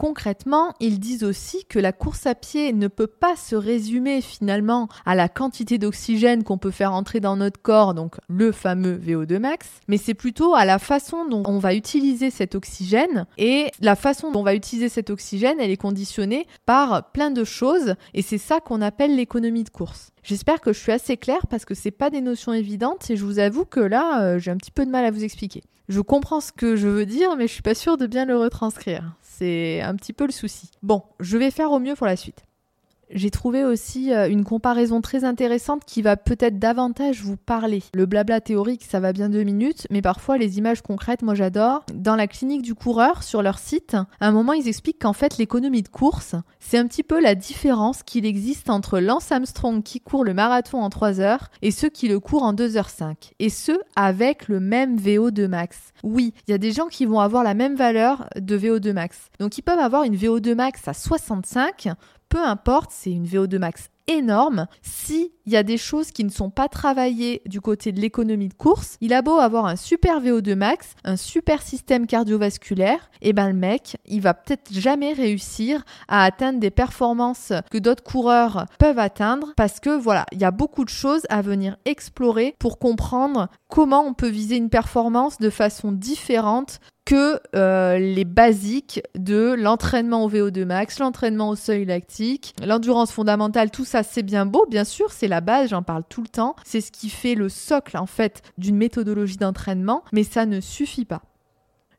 Concrètement, 0.00 0.72
ils 0.80 0.98
disent 0.98 1.24
aussi 1.24 1.66
que 1.66 1.78
la 1.78 1.92
course 1.92 2.24
à 2.24 2.34
pied 2.34 2.72
ne 2.72 2.88
peut 2.88 3.06
pas 3.06 3.36
se 3.36 3.54
résumer 3.54 4.22
finalement 4.22 4.88
à 5.04 5.14
la 5.14 5.28
quantité 5.28 5.76
d'oxygène 5.76 6.42
qu'on 6.42 6.56
peut 6.56 6.70
faire 6.70 6.94
entrer 6.94 7.20
dans 7.20 7.36
notre 7.36 7.60
corps, 7.60 7.92
donc 7.92 8.16
le 8.26 8.50
fameux 8.50 8.96
VO2 8.96 9.38
max, 9.38 9.68
mais 9.88 9.98
c'est 9.98 10.14
plutôt 10.14 10.54
à 10.54 10.64
la 10.64 10.78
façon 10.78 11.28
dont 11.28 11.42
on 11.44 11.58
va 11.58 11.74
utiliser 11.74 12.30
cet 12.30 12.54
oxygène 12.54 13.26
et 13.36 13.66
la 13.82 13.94
façon 13.94 14.32
dont 14.32 14.40
on 14.40 14.42
va 14.42 14.54
utiliser 14.54 14.88
cet 14.88 15.10
oxygène, 15.10 15.60
elle 15.60 15.70
est 15.70 15.76
conditionnée 15.76 16.46
par 16.64 17.10
plein 17.12 17.30
de 17.30 17.44
choses 17.44 17.94
et 18.14 18.22
c'est 18.22 18.38
ça 18.38 18.60
qu'on 18.60 18.80
appelle 18.80 19.14
l'économie 19.14 19.64
de 19.64 19.68
course. 19.68 20.12
J'espère 20.22 20.62
que 20.62 20.72
je 20.72 20.78
suis 20.78 20.92
assez 20.92 21.18
claire 21.18 21.46
parce 21.50 21.66
que 21.66 21.74
c'est 21.74 21.90
pas 21.90 22.08
des 22.08 22.22
notions 22.22 22.54
évidentes 22.54 23.10
et 23.10 23.16
je 23.16 23.24
vous 23.26 23.38
avoue 23.38 23.66
que 23.66 23.80
là, 23.80 24.22
euh, 24.22 24.38
j'ai 24.38 24.50
un 24.50 24.56
petit 24.56 24.70
peu 24.70 24.86
de 24.86 24.90
mal 24.90 25.04
à 25.04 25.10
vous 25.10 25.24
expliquer. 25.24 25.62
Je 25.90 26.00
comprends 26.00 26.40
ce 26.40 26.52
que 26.52 26.76
je 26.76 26.86
veux 26.86 27.04
dire, 27.04 27.34
mais 27.36 27.48
je 27.48 27.52
suis 27.52 27.62
pas 27.62 27.74
sûre 27.74 27.96
de 27.96 28.06
bien 28.06 28.24
le 28.24 28.38
retranscrire. 28.38 29.16
C'est 29.40 29.80
un 29.80 29.96
petit 29.96 30.12
peu 30.12 30.26
le 30.26 30.32
souci. 30.32 30.70
Bon, 30.82 31.02
je 31.18 31.38
vais 31.38 31.50
faire 31.50 31.72
au 31.72 31.78
mieux 31.78 31.94
pour 31.94 32.06
la 32.06 32.16
suite. 32.16 32.44
J'ai 33.12 33.30
trouvé 33.30 33.64
aussi 33.64 34.12
euh, 34.12 34.28
une 34.28 34.44
comparaison 34.44 35.00
très 35.00 35.24
intéressante 35.24 35.84
qui 35.84 36.00
va 36.00 36.16
peut-être 36.16 36.60
davantage 36.60 37.22
vous 37.22 37.36
parler. 37.36 37.82
Le 37.92 38.06
blabla 38.06 38.40
théorique, 38.40 38.84
ça 38.88 39.00
va 39.00 39.12
bien 39.12 39.28
deux 39.28 39.42
minutes, 39.42 39.86
mais 39.90 40.00
parfois 40.00 40.38
les 40.38 40.58
images 40.58 40.80
concrètes, 40.80 41.22
moi 41.22 41.34
j'adore. 41.34 41.84
Dans 41.92 42.14
la 42.14 42.28
clinique 42.28 42.62
du 42.62 42.74
coureur, 42.74 43.24
sur 43.24 43.42
leur 43.42 43.58
site, 43.58 43.94
à 44.20 44.28
un 44.28 44.30
moment 44.30 44.52
ils 44.52 44.68
expliquent 44.68 45.00
qu'en 45.00 45.12
fait 45.12 45.38
l'économie 45.38 45.82
de 45.82 45.88
course, 45.88 46.36
c'est 46.60 46.78
un 46.78 46.86
petit 46.86 47.02
peu 47.02 47.20
la 47.20 47.34
différence 47.34 48.04
qu'il 48.04 48.26
existe 48.26 48.70
entre 48.70 49.00
Lance 49.00 49.32
Armstrong 49.32 49.82
qui 49.82 50.00
court 50.00 50.24
le 50.24 50.34
marathon 50.34 50.80
en 50.80 50.90
3 50.90 51.20
heures 51.20 51.48
et 51.62 51.72
ceux 51.72 51.88
qui 51.88 52.06
le 52.06 52.20
courent 52.20 52.44
en 52.44 52.54
2h05. 52.54 53.32
Et 53.40 53.48
ce, 53.48 53.72
avec 53.96 54.46
le 54.46 54.60
même 54.60 54.96
VO2 54.96 55.48
max. 55.48 55.78
Oui, 56.04 56.32
il 56.46 56.52
y 56.52 56.54
a 56.54 56.58
des 56.58 56.72
gens 56.72 56.86
qui 56.86 57.06
vont 57.06 57.20
avoir 57.20 57.42
la 57.42 57.54
même 57.54 57.74
valeur 57.74 58.28
de 58.36 58.56
VO2 58.56 58.92
max. 58.92 59.30
Donc 59.40 59.58
ils 59.58 59.62
peuvent 59.62 59.80
avoir 59.80 60.04
une 60.04 60.14
VO2 60.14 60.54
max 60.54 60.86
à 60.86 60.94
65 60.94 61.88
peu 62.30 62.42
importe, 62.42 62.92
c'est 62.92 63.10
une 63.10 63.26
VO2 63.26 63.58
max 63.58 63.90
énorme. 64.06 64.66
S'il 64.82 65.30
y 65.46 65.56
a 65.56 65.62
des 65.62 65.76
choses 65.76 66.10
qui 66.10 66.24
ne 66.24 66.30
sont 66.30 66.50
pas 66.50 66.68
travaillées 66.68 67.42
du 67.46 67.60
côté 67.60 67.92
de 67.92 68.00
l'économie 68.00 68.48
de 68.48 68.54
course, 68.54 68.96
il 69.00 69.12
a 69.12 69.20
beau 69.20 69.38
avoir 69.38 69.66
un 69.66 69.76
super 69.76 70.20
VO2 70.20 70.54
max, 70.54 70.94
un 71.04 71.16
super 71.16 71.60
système 71.60 72.06
cardiovasculaire, 72.06 73.10
et 73.20 73.30
eh 73.30 73.32
ben 73.32 73.48
le 73.48 73.54
mec, 73.54 73.96
il 74.06 74.20
va 74.20 74.34
peut-être 74.34 74.72
jamais 74.72 75.12
réussir 75.12 75.84
à 76.08 76.24
atteindre 76.24 76.60
des 76.60 76.70
performances 76.70 77.52
que 77.70 77.78
d'autres 77.78 78.04
coureurs 78.04 78.66
peuvent 78.78 78.98
atteindre 78.98 79.52
parce 79.56 79.80
que 79.80 79.90
voilà, 79.90 80.24
il 80.32 80.40
y 80.40 80.44
a 80.44 80.50
beaucoup 80.50 80.84
de 80.84 80.90
choses 80.90 81.26
à 81.28 81.42
venir 81.42 81.76
explorer 81.84 82.54
pour 82.58 82.78
comprendre 82.78 83.48
comment 83.68 84.04
on 84.04 84.14
peut 84.14 84.28
viser 84.28 84.56
une 84.56 84.70
performance 84.70 85.38
de 85.38 85.50
façon 85.50 85.92
différente 85.92 86.80
que 87.10 87.40
euh, 87.56 87.98
les 87.98 88.24
basiques 88.24 89.02
de 89.18 89.56
l'entraînement 89.58 90.24
au 90.24 90.30
VO2 90.30 90.64
max, 90.64 91.00
l'entraînement 91.00 91.48
au 91.48 91.56
seuil 91.56 91.84
lactique, 91.84 92.54
l'endurance 92.64 93.10
fondamentale, 93.10 93.72
tout 93.72 93.84
ça 93.84 94.04
c'est 94.04 94.22
bien 94.22 94.46
beau, 94.46 94.64
bien 94.70 94.84
sûr, 94.84 95.10
c'est 95.10 95.26
la 95.26 95.40
base, 95.40 95.70
j'en 95.70 95.82
parle 95.82 96.04
tout 96.08 96.22
le 96.22 96.28
temps, 96.28 96.54
c'est 96.64 96.80
ce 96.80 96.92
qui 96.92 97.10
fait 97.10 97.34
le 97.34 97.48
socle 97.48 97.96
en 97.96 98.06
fait 98.06 98.42
d'une 98.58 98.76
méthodologie 98.76 99.38
d'entraînement, 99.38 100.04
mais 100.12 100.22
ça 100.22 100.46
ne 100.46 100.60
suffit 100.60 101.04
pas. 101.04 101.22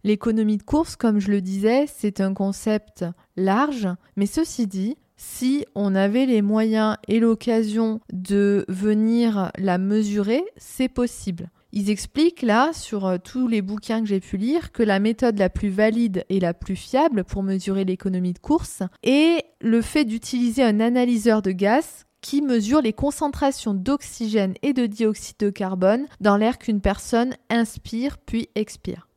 L'économie 0.05 0.55
de 0.55 0.63
course, 0.63 0.95
comme 0.95 1.19
je 1.19 1.29
le 1.29 1.41
disais, 1.41 1.87
c'est 1.93 2.21
un 2.21 2.33
concept 2.33 3.03
large, 3.35 3.89
mais 4.15 4.27
ceci 4.27 4.65
dit, 4.65 4.95
si 5.17 5.65
on 5.75 5.93
avait 5.93 6.25
les 6.25 6.41
moyens 6.41 6.95
et 7.09 7.19
l'occasion 7.19 7.99
de 8.13 8.63
venir 8.69 9.51
la 9.57 9.77
mesurer, 9.77 10.45
c'est 10.55 10.87
possible. 10.87 11.49
Ils 11.73 11.89
expliquent 11.89 12.41
là, 12.41 12.71
sur 12.73 13.05
euh, 13.05 13.17
tous 13.17 13.47
les 13.47 13.61
bouquins 13.61 14.01
que 14.01 14.07
j'ai 14.07 14.19
pu 14.19 14.37
lire, 14.37 14.71
que 14.71 14.83
la 14.83 14.99
méthode 14.99 15.37
la 15.37 15.49
plus 15.49 15.69
valide 15.69 16.25
et 16.29 16.39
la 16.39 16.53
plus 16.53 16.75
fiable 16.75 17.23
pour 17.23 17.43
mesurer 17.43 17.85
l'économie 17.85 18.33
de 18.33 18.39
course 18.39 18.83
est 19.03 19.45
le 19.61 19.81
fait 19.81 20.05
d'utiliser 20.05 20.63
un 20.63 20.79
analyseur 20.79 21.41
de 21.41 21.51
gaz 21.51 22.05
qui 22.21 22.41
mesure 22.41 22.81
les 22.81 22.93
concentrations 22.93 23.73
d'oxygène 23.73 24.53
et 24.61 24.73
de 24.73 24.85
dioxyde 24.85 25.37
de 25.39 25.49
carbone 25.49 26.05
dans 26.19 26.37
l'air 26.37 26.59
qu'une 26.59 26.81
personne 26.81 27.35
inspire 27.49 28.17
puis 28.17 28.49
expire. 28.55 29.07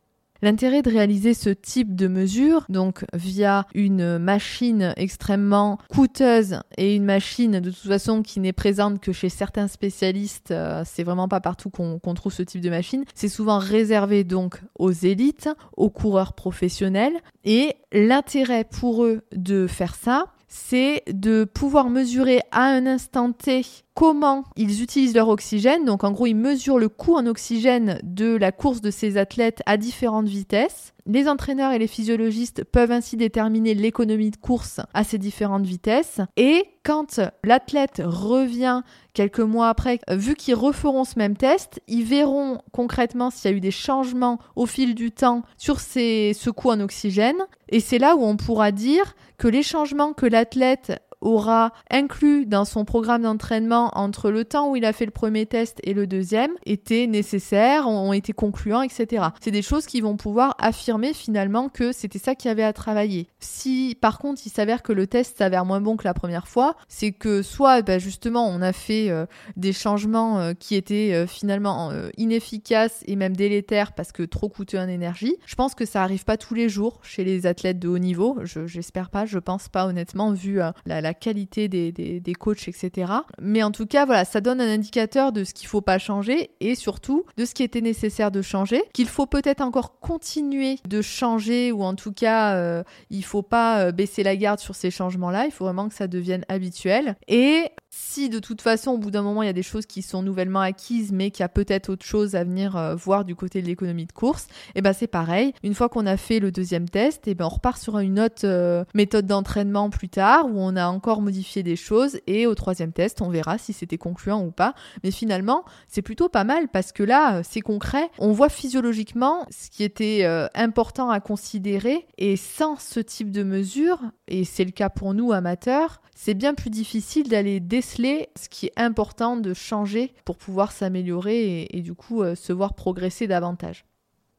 L'intérêt 0.43 0.83
de 0.83 0.91
réaliser 0.91 1.33
ce 1.33 1.51
type 1.51 1.95
de 1.95 2.07
mesure, 2.07 2.67
donc 2.69 3.05
via 3.15 3.67
une 3.75 4.19
machine 4.19 4.93
extrêmement 4.97 5.79
coûteuse 5.89 6.61
et 6.77 6.97
une 6.97 7.05
machine 7.05 7.61
de 7.61 7.71
toute 7.71 7.89
façon 7.89 8.23
qui 8.23 8.41
n'est 8.41 8.53
présente 8.53 9.01
que 9.01 9.13
chez 9.13 9.29
certains 9.29 9.69
spécialistes, 9.69 10.51
euh, 10.51 10.83
c'est 10.85 11.05
vraiment 11.05 11.29
pas 11.29 11.41
partout 11.41 11.71
qu'on 11.71 12.15
trouve 12.15 12.33
ce 12.33 12.43
type 12.43 12.61
de 12.61 12.71
machine, 12.71 13.05
c'est 13.15 13.29
souvent 13.29 13.59
réservé 13.59 14.25
donc 14.25 14.61
aux 14.79 14.93
élites, 14.93 15.49
aux 15.77 15.91
coureurs 15.91 16.35
professionnels. 16.35 17.15
Et 17.45 17.77
l'intérêt 17.93 18.65
pour 18.65 19.05
eux 19.05 19.23
de 19.35 19.67
faire 19.67 19.95
ça, 19.95 20.27
c'est 20.49 21.03
de 21.13 21.45
pouvoir 21.45 21.91
mesurer 21.91 22.41
à 22.53 22.65
un 22.65 22.87
instant 22.87 23.33
T 23.33 23.65
comment 23.95 24.45
ils 24.57 24.83
utilisent 24.83 25.15
leur 25.15 25.29
oxygène. 25.29 25.85
Donc 25.85 26.05
en 26.05 26.13
gros, 26.13 26.27
ils 26.27 26.35
mesurent 26.35 26.79
le 26.79 26.89
coût 26.89 27.15
en 27.15 27.27
oxygène 27.27 28.01
de 28.03 28.37
la 28.37 28.53
course 28.53 28.81
de 28.81 28.91
ces 28.91 29.17
athlètes 29.17 29.63
à 29.67 29.77
différentes 29.77 30.29
vitesses. 30.29 30.93
Les 31.07 31.29
entraîneurs 31.29 31.73
et 31.73 31.79
les 31.79 31.87
physiologistes 31.87 32.65
peuvent 32.65 32.91
ainsi 32.91 33.19
déterminer 33.19 33.75
l'économie 33.75 34.31
de 34.31 34.37
course 34.37 34.81
à 34.95 35.05
ces 35.05 35.19
différentes 35.19 35.67
vitesses. 35.67 36.21
Et 36.39 36.65
quand 36.83 37.21
l'athlète 37.45 38.01
revient 38.05 38.81
quelques 39.13 39.41
mois 39.41 39.69
après, 39.69 40.01
vu 40.11 40.35
qu'ils 40.35 40.55
referont 40.55 41.05
ce 41.05 41.19
même 41.19 41.37
test, 41.37 41.81
ils 41.89 42.05
verront 42.05 42.59
concrètement 42.73 43.31
s'il 43.31 43.51
y 43.51 43.55
a 43.55 43.57
eu 43.57 43.61
des 43.61 43.71
changements 43.71 44.39
au 44.57 44.65
fil 44.65 44.95
du 44.95 45.13
temps 45.13 45.43
sur 45.59 45.79
ces, 45.79 46.33
ce 46.35 46.49
coût 46.49 46.71
en 46.71 46.81
oxygène. 46.81 47.37
Et 47.69 47.81
c'est 47.81 47.99
là 47.99 48.17
où 48.17 48.25
on 48.25 48.37
pourra 48.37 48.73
dire 48.73 49.15
que 49.37 49.49
les 49.49 49.63
changements 49.63 50.15
que 50.15 50.27
l'athlète 50.27 51.03
aura 51.25 51.73
inclus 51.91 52.47
dans 52.47 52.65
son 52.65 52.85
programme 52.85 53.23
d'entraînement 53.23 53.91
entre 53.95 54.31
le 54.31 54.45
temps 54.45 54.71
où 54.71 54.77
il 54.77 54.85
a 54.85 54.93
fait 54.93 55.07
le 55.07 55.11
premier 55.11 55.47
test 55.47 55.81
et 55.83 55.95
le 55.95 56.07
deuxième 56.07 56.53
étaient 56.67 57.07
nécessaires, 57.07 57.89
ont 57.89 58.13
été 58.13 58.33
concluants, 58.33 58.83
etc. 58.83 59.25
C'est 59.41 59.51
des 59.51 59.63
choses 59.63 59.87
qui 59.87 60.01
vont 60.01 60.17
pouvoir 60.17 60.55
affirmer 60.59 61.15
finalement 61.15 61.69
que 61.69 61.93
c'était 61.93 62.19
ça 62.19 62.35
qu'il 62.35 62.49
y 62.49 62.53
avait 62.53 62.63
à 62.63 62.73
travailler. 62.73 63.29
Si 63.41 63.97
par 64.01 64.19
contre 64.19 64.43
il 64.45 64.51
s'avère 64.51 64.83
que 64.83 64.93
le 64.93 65.07
test 65.07 65.39
s'avère 65.39 65.65
moins 65.65 65.81
bon 65.81 65.97
que 65.97 66.05
la 66.05 66.15
première 66.15 66.47
fois, 66.47 66.77
c'est 66.89 67.13
que 67.13 67.43
soit 67.43 67.83
bah, 67.83 67.99
justement 67.99 68.47
on 68.47 68.61
a 68.61 68.73
fait 68.73 69.11
euh, 69.11 69.27
des 69.57 69.73
changements 69.73 70.39
euh, 70.39 70.53
qui 70.53 70.75
étaient 70.75 71.13
euh, 71.15 71.27
finalement 71.27 71.93
inefficaces 72.17 73.03
et 73.07 73.17
même 73.17 73.37
délétères 73.37 73.93
parce 73.93 74.13
que 74.13 74.23
trop 74.23 74.49
coûteux 74.49 74.79
en 74.79 74.89
énergie. 74.89 75.37
Je 75.47 75.55
pense 75.55 75.75
que 75.75 75.85
ça 75.85 76.03
arrive 76.03 76.25
pas 76.25 76.37
tous 76.37 76.55
les 76.55 76.69
jours 76.69 77.01
chez 77.03 77.25
les 77.25 77.47
athlètes 77.47 77.79
de 77.79 77.89
haut 77.89 77.99
niveau. 77.99 78.39
Je 78.43 78.67
j'espère 78.67 79.11
pas, 79.11 79.25
je 79.25 79.39
pense 79.39 79.69
pas 79.69 79.87
honnêtement 79.87 80.33
vu 80.33 80.57
la, 80.87 81.01
la 81.01 81.14
qualité 81.15 81.69
des, 81.69 81.93
des, 81.93 82.35
coachs, 82.35 82.69
etc. 82.69 83.13
Mais 83.41 83.63
en 83.63 83.71
tout 83.71 83.87
cas, 83.87 84.05
voilà, 84.05 84.25
ça 84.25 84.41
donne 84.41 84.61
un 84.61 84.69
indicateur 84.69 85.33
de 85.33 85.45
ce 85.45 85.55
qu'il 85.55 85.69
faut 85.69 85.81
pas 85.81 85.99
changer 85.99 86.51
et 86.61 86.75
surtout 86.75 87.25
de 87.37 87.45
ce 87.45 87.55
qui 87.55 87.63
était 87.63 87.81
nécessaire 87.81 88.31
de 88.31 88.43
changer, 88.43 88.83
qu'il 88.93 89.09
faut 89.09 89.27
peut-être 89.27 89.61
encore 89.61 89.99
continuer 90.01 90.79
de 90.89 91.03
changer 91.03 91.73
ou 91.73 91.83
en 91.83 91.95
tout 91.95 92.13
cas, 92.13 92.57
euh, 92.57 92.83
il 93.11 93.25
faut 93.25 93.43
pas 93.43 93.81
euh, 93.81 93.93
baisser 93.93 94.23
la 94.23 94.37
garde 94.37 94.59
sur 94.59 94.75
ces 94.75 94.91
changements-là. 94.91 95.47
Il 95.47 95.53
faut 95.53 95.65
vraiment 95.65 95.89
que 95.89 95.95
ça 95.95 96.07
devienne 96.07 96.45
habituel. 96.49 97.17
Et 97.29 97.71
si 97.97 98.29
de 98.29 98.41
toute 98.41 98.61
façon, 98.61 98.91
au 98.93 98.99
bout 98.99 99.13
d'un 99.13 99.23
moment, 99.23 99.43
il 99.43 99.47
y 99.47 99.51
a 99.51 99.53
des 99.53 99.63
choses 99.63 99.87
qui 99.87 100.03
sont 100.03 100.23
nouvellement 100.23 100.61
acquises, 100.61 101.13
mais 101.13 101.31
qu'il 101.31 101.43
y 101.43 101.45
a 101.45 101.49
peut-être 101.49 101.91
autre 101.91 102.05
chose 102.05 102.35
à 102.35 102.43
venir 102.43 102.77
euh, 102.77 102.97
voir 102.97 103.25
du 103.25 103.37
côté 103.37 103.63
de 103.63 103.67
l'économie 103.69 104.07
de 104.07 104.13
course, 104.13 104.45
et 104.45 104.79
eh 104.79 104.83
ben 104.83 104.93
c'est 104.93 105.07
pareil. 105.07 105.53
Une 105.63 105.75
fois 105.75 105.89
qu'on 105.89 106.05
a 106.07 106.17
fait 106.17 106.41
le 106.41 106.51
deuxième 106.51 106.89
test, 106.89 107.29
et 107.29 107.33
eh 107.33 107.35
ben 107.37 107.45
on 107.45 107.51
repart 107.51 107.81
sur 107.81 107.99
une 108.01 108.19
autre 108.19 108.43
euh, 108.45 108.85
méthode 108.95 109.27
d'entraînement 109.27 109.91
plus 109.91 110.09
tard, 110.09 110.47
où 110.47 110.55
on 110.57 110.75
a 110.75 110.87
encore 110.89 111.23
modifié 111.23 111.63
des 111.63 111.77
choses, 111.77 112.19
et 112.27 112.49
au 112.49 112.57
troisième 112.57 112.93
test, 112.93 113.23
on 113.23 113.29
verra 113.29 113.59
si 113.59 113.73
c'était 113.73 113.99
concluant 113.99 114.45
ou 114.45 114.51
pas. 114.51 114.75
Mais 115.05 115.13
finalement, 115.13 115.65
c'est 115.87 116.03
plutôt 116.03 116.29
pas 116.29 116.45
mal 116.45 116.67
parce 116.69 116.91
que 116.91 117.05
là, 117.05 117.37
euh, 117.37 117.43
c'est 117.49 117.61
concret. 117.61 118.11
On 118.19 118.33
voit 118.33 118.49
physiologiquement 118.49 119.47
ce 119.51 119.71
qui 119.71 119.85
était 119.85 120.25
important 120.55 121.11
à 121.11 121.21
considérer, 121.21 122.07
et 122.19 122.37
sans 122.37 122.77
ce 122.77 122.99
type 122.99 123.31
de 123.31 123.45
mesure, 123.45 123.99
et 124.27 124.45
c'est 124.45 124.65
le 124.65 124.73
cas 124.73 124.89
pour 124.89 125.15
nous 125.15 125.33
amateurs, 125.33 126.01
c'est 126.15 126.35
bien 126.35 126.55
plus 126.55 126.71
difficile 126.71 127.29
d'aller 127.29 127.61
déceler 127.85 128.31
ce 128.37 128.49
qui 128.49 128.67
est 128.67 128.73
important 128.77 129.37
de 129.37 129.53
changer 129.53 130.15
pour 130.25 130.37
pouvoir 130.39 130.73
s'améliorer 130.73 131.67
et, 131.71 131.83
du 131.83 131.95
coup 131.95 132.23
euh, 132.23 132.35
se 132.35 132.53
voir 132.53 132.75
progresser 132.75 133.27
davantage. 133.27 133.85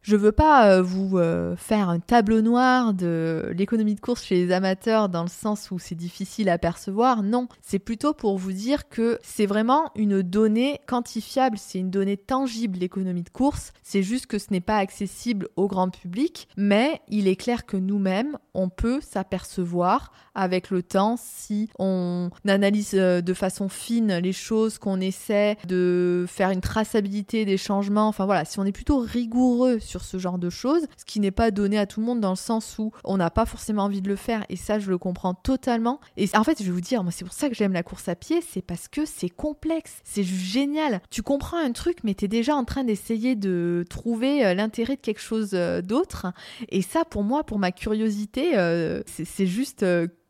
Je 0.06 0.16
veux 0.16 0.32
pas 0.32 0.70
euh, 0.70 0.84
vous 0.84 1.18
euh, 1.18 1.56
faire 1.56 1.90
un 1.90 2.00
tableau 2.00 2.42
noir 2.42 2.94
de 2.94 3.52
l'économie 3.58 3.96
de 3.96 4.00
course 4.00 4.24
chez 4.24 4.36
les 4.36 4.52
amateurs 4.52 5.10
dans 5.10 5.24
le 5.24 5.30
sens 5.30 5.72
où 5.72 5.80
c'est 5.80 5.96
difficile 5.96 6.48
à 6.50 6.60
percevoir. 6.60 7.24
Non, 7.24 7.48
c'est 7.64 7.80
plutôt 7.80 8.14
pour 8.14 8.38
vous 8.38 8.52
dire 8.52 8.88
que 8.88 9.18
c'est 9.24 9.48
vraiment 9.48 9.90
une 9.96 10.22
donnée 10.22 10.80
quantifiable, 10.86 11.58
c'est 11.58 11.80
une 11.80 11.90
donnée 11.90 12.18
tangible 12.18 12.78
l'économie 12.78 13.24
de 13.24 13.30
course. 13.30 13.74
C'est 13.82 14.04
juste 14.04 14.28
que 14.28 14.38
ce 14.38 14.52
n'est 14.52 14.62
pas 14.62 14.78
accessible 14.78 15.48
au 15.56 15.68
grand 15.68 15.90
public, 15.90 16.50
mais 16.56 17.02
il 17.08 17.28
est 17.28 17.36
clair 17.36 17.66
que 17.66 17.76
nous-mêmes, 17.76 18.38
on 18.54 18.70
peut 18.70 19.00
s'apercevoir 19.02 20.12
avec 20.36 20.70
le 20.70 20.84
temps 20.84 21.16
si 21.18 21.70
on 21.80 22.30
analyse 22.48 22.92
euh, 22.94 23.22
de 23.22 23.34
façon 23.34 23.70
fine 23.70 24.18
les 24.18 24.34
choses, 24.34 24.78
qu'on 24.78 25.00
essaie 25.00 25.58
de 25.66 26.26
faire 26.28 26.52
une 26.52 26.62
traçabilité 26.62 27.46
des 27.46 27.58
changements. 27.58 28.08
Enfin 28.08 28.26
voilà, 28.26 28.46
si 28.46 28.60
on 28.60 28.66
est 28.66 28.72
plutôt 28.72 29.00
rigoureux 29.00 29.80
sur 29.80 29.95
ce 30.04 30.18
genre 30.18 30.38
de 30.38 30.50
choses, 30.50 30.86
ce 30.98 31.06
qui 31.06 31.20
n'est 31.20 31.32
pas 31.32 31.52
donné 31.52 31.78
à 31.78 31.86
tout 31.86 32.00
le 32.00 32.06
monde 32.06 32.22
dans 32.22 32.32
le 32.32 32.36
sens 32.36 32.78
où 32.80 32.92
on 33.04 33.18
n'a 33.18 33.30
pas 33.30 33.46
forcément 33.46 33.84
envie 33.84 34.02
de 34.02 34.10
le 34.10 34.16
faire 34.16 34.46
et 34.50 34.56
ça 34.56 34.80
je 34.80 34.90
le 34.90 34.98
comprends 34.98 35.34
totalement. 35.34 36.00
Et 36.18 36.28
en 36.36 36.44
fait 36.44 36.60
je 36.60 36.66
vais 36.66 36.72
vous 36.72 36.82
dire, 36.82 37.04
moi 37.04 37.12
c'est 37.12 37.26
pour 37.26 37.34
ça 37.34 37.50
que 37.50 37.56
j'aime 37.56 37.74
la 37.74 37.84
course 37.84 38.08
à 38.08 38.16
pied, 38.16 38.42
c'est 38.42 38.62
parce 38.62 38.88
que 38.88 39.06
c'est 39.06 39.30
complexe, 39.30 40.02
c'est 40.04 40.24
génial. 40.24 41.02
Tu 41.10 41.22
comprends 41.22 41.58
un 41.58 41.72
truc 41.72 42.00
mais 42.04 42.14
tu 42.14 42.26
es 42.26 42.28
déjà 42.28 42.56
en 42.56 42.66
train 42.66 42.84
d'essayer 42.84 43.36
de 43.36 43.86
trouver 43.90 44.46
euh, 44.46 44.54
l'intérêt 44.54 44.96
de 44.96 45.02
quelque 45.02 45.22
chose 45.22 45.52
euh, 45.54 45.82
d'autre. 45.82 46.28
Et 46.70 46.82
ça 46.82 47.06
pour 47.06 47.24
moi, 47.24 47.44
pour 47.44 47.60
ma 47.60 47.72
curiosité, 47.72 48.58
euh, 48.58 49.02
c'est 49.06 49.48
juste 49.48 49.86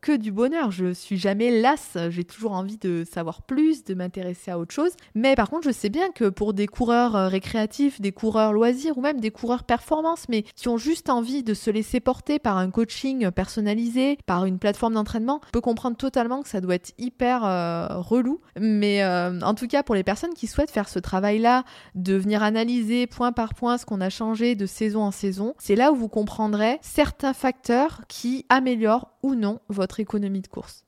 que 0.06 0.16
du 0.16 0.30
bonheur. 0.30 0.70
Je 0.70 0.92
suis 0.92 1.16
jamais 1.16 1.60
lasse. 1.60 1.98
J'ai 2.10 2.22
toujours 2.22 2.52
envie 2.52 2.78
de 2.78 3.04
savoir 3.12 3.42
plus, 3.42 3.82
de 3.82 3.92
m'intéresser 3.94 4.52
à 4.52 4.58
autre 4.58 4.72
chose. 4.72 4.92
Mais 5.16 5.34
par 5.34 5.50
contre, 5.50 5.64
je 5.64 5.72
sais 5.72 5.88
bien 5.88 6.12
que 6.12 6.28
pour 6.28 6.54
des 6.54 6.68
coureurs 6.68 7.16
euh, 7.16 7.26
récréatifs, 7.26 8.00
des 8.00 8.12
coureurs 8.12 8.52
loisirs 8.52 8.96
ou 8.98 9.00
même 9.00 9.18
des 9.18 9.32
coureurs 9.32 9.64
performance, 9.64 10.28
mais 10.28 10.42
qui 10.42 10.68
ont 10.68 10.76
juste 10.76 11.10
envie 11.10 11.42
de 11.42 11.54
se 11.54 11.70
laisser 11.70 11.98
porter 11.98 12.38
par 12.38 12.56
un 12.56 12.70
coaching 12.70 13.32
personnalisé, 13.32 14.16
par 14.26 14.44
une 14.44 14.60
plateforme 14.60 14.94
d'entraînement, 14.94 15.40
je 15.46 15.50
peux 15.50 15.60
comprendre 15.60 15.96
totalement 15.96 16.40
que 16.44 16.48
ça 16.48 16.60
doit 16.60 16.76
être 16.76 16.92
hyper 16.98 17.44
euh, 17.44 17.88
relou. 17.98 18.40
Mais 18.60 19.02
euh, 19.02 19.40
en 19.40 19.54
tout 19.54 19.66
cas, 19.66 19.82
pour 19.82 19.96
les 19.96 20.04
personnes 20.04 20.34
qui 20.34 20.46
souhaitent 20.46 20.70
faire 20.70 20.88
ce 20.88 21.00
travail-là, 21.00 21.64
de 21.96 22.14
venir 22.14 22.44
analyser 22.44 23.08
point 23.08 23.32
par 23.32 23.54
point 23.54 23.76
ce 23.76 23.84
qu'on 23.84 24.00
a 24.00 24.10
changé 24.10 24.54
de 24.54 24.66
saison 24.66 25.02
en 25.02 25.10
saison, 25.10 25.54
c'est 25.58 25.74
là 25.74 25.90
où 25.90 25.96
vous 25.96 26.08
comprendrez 26.08 26.78
certains 26.80 27.32
facteurs 27.32 28.02
qui 28.06 28.46
améliorent 28.50 29.16
ou 29.24 29.34
non 29.34 29.58
votre 29.68 29.95
économie 30.00 30.40
de 30.40 30.48
course. 30.48 30.84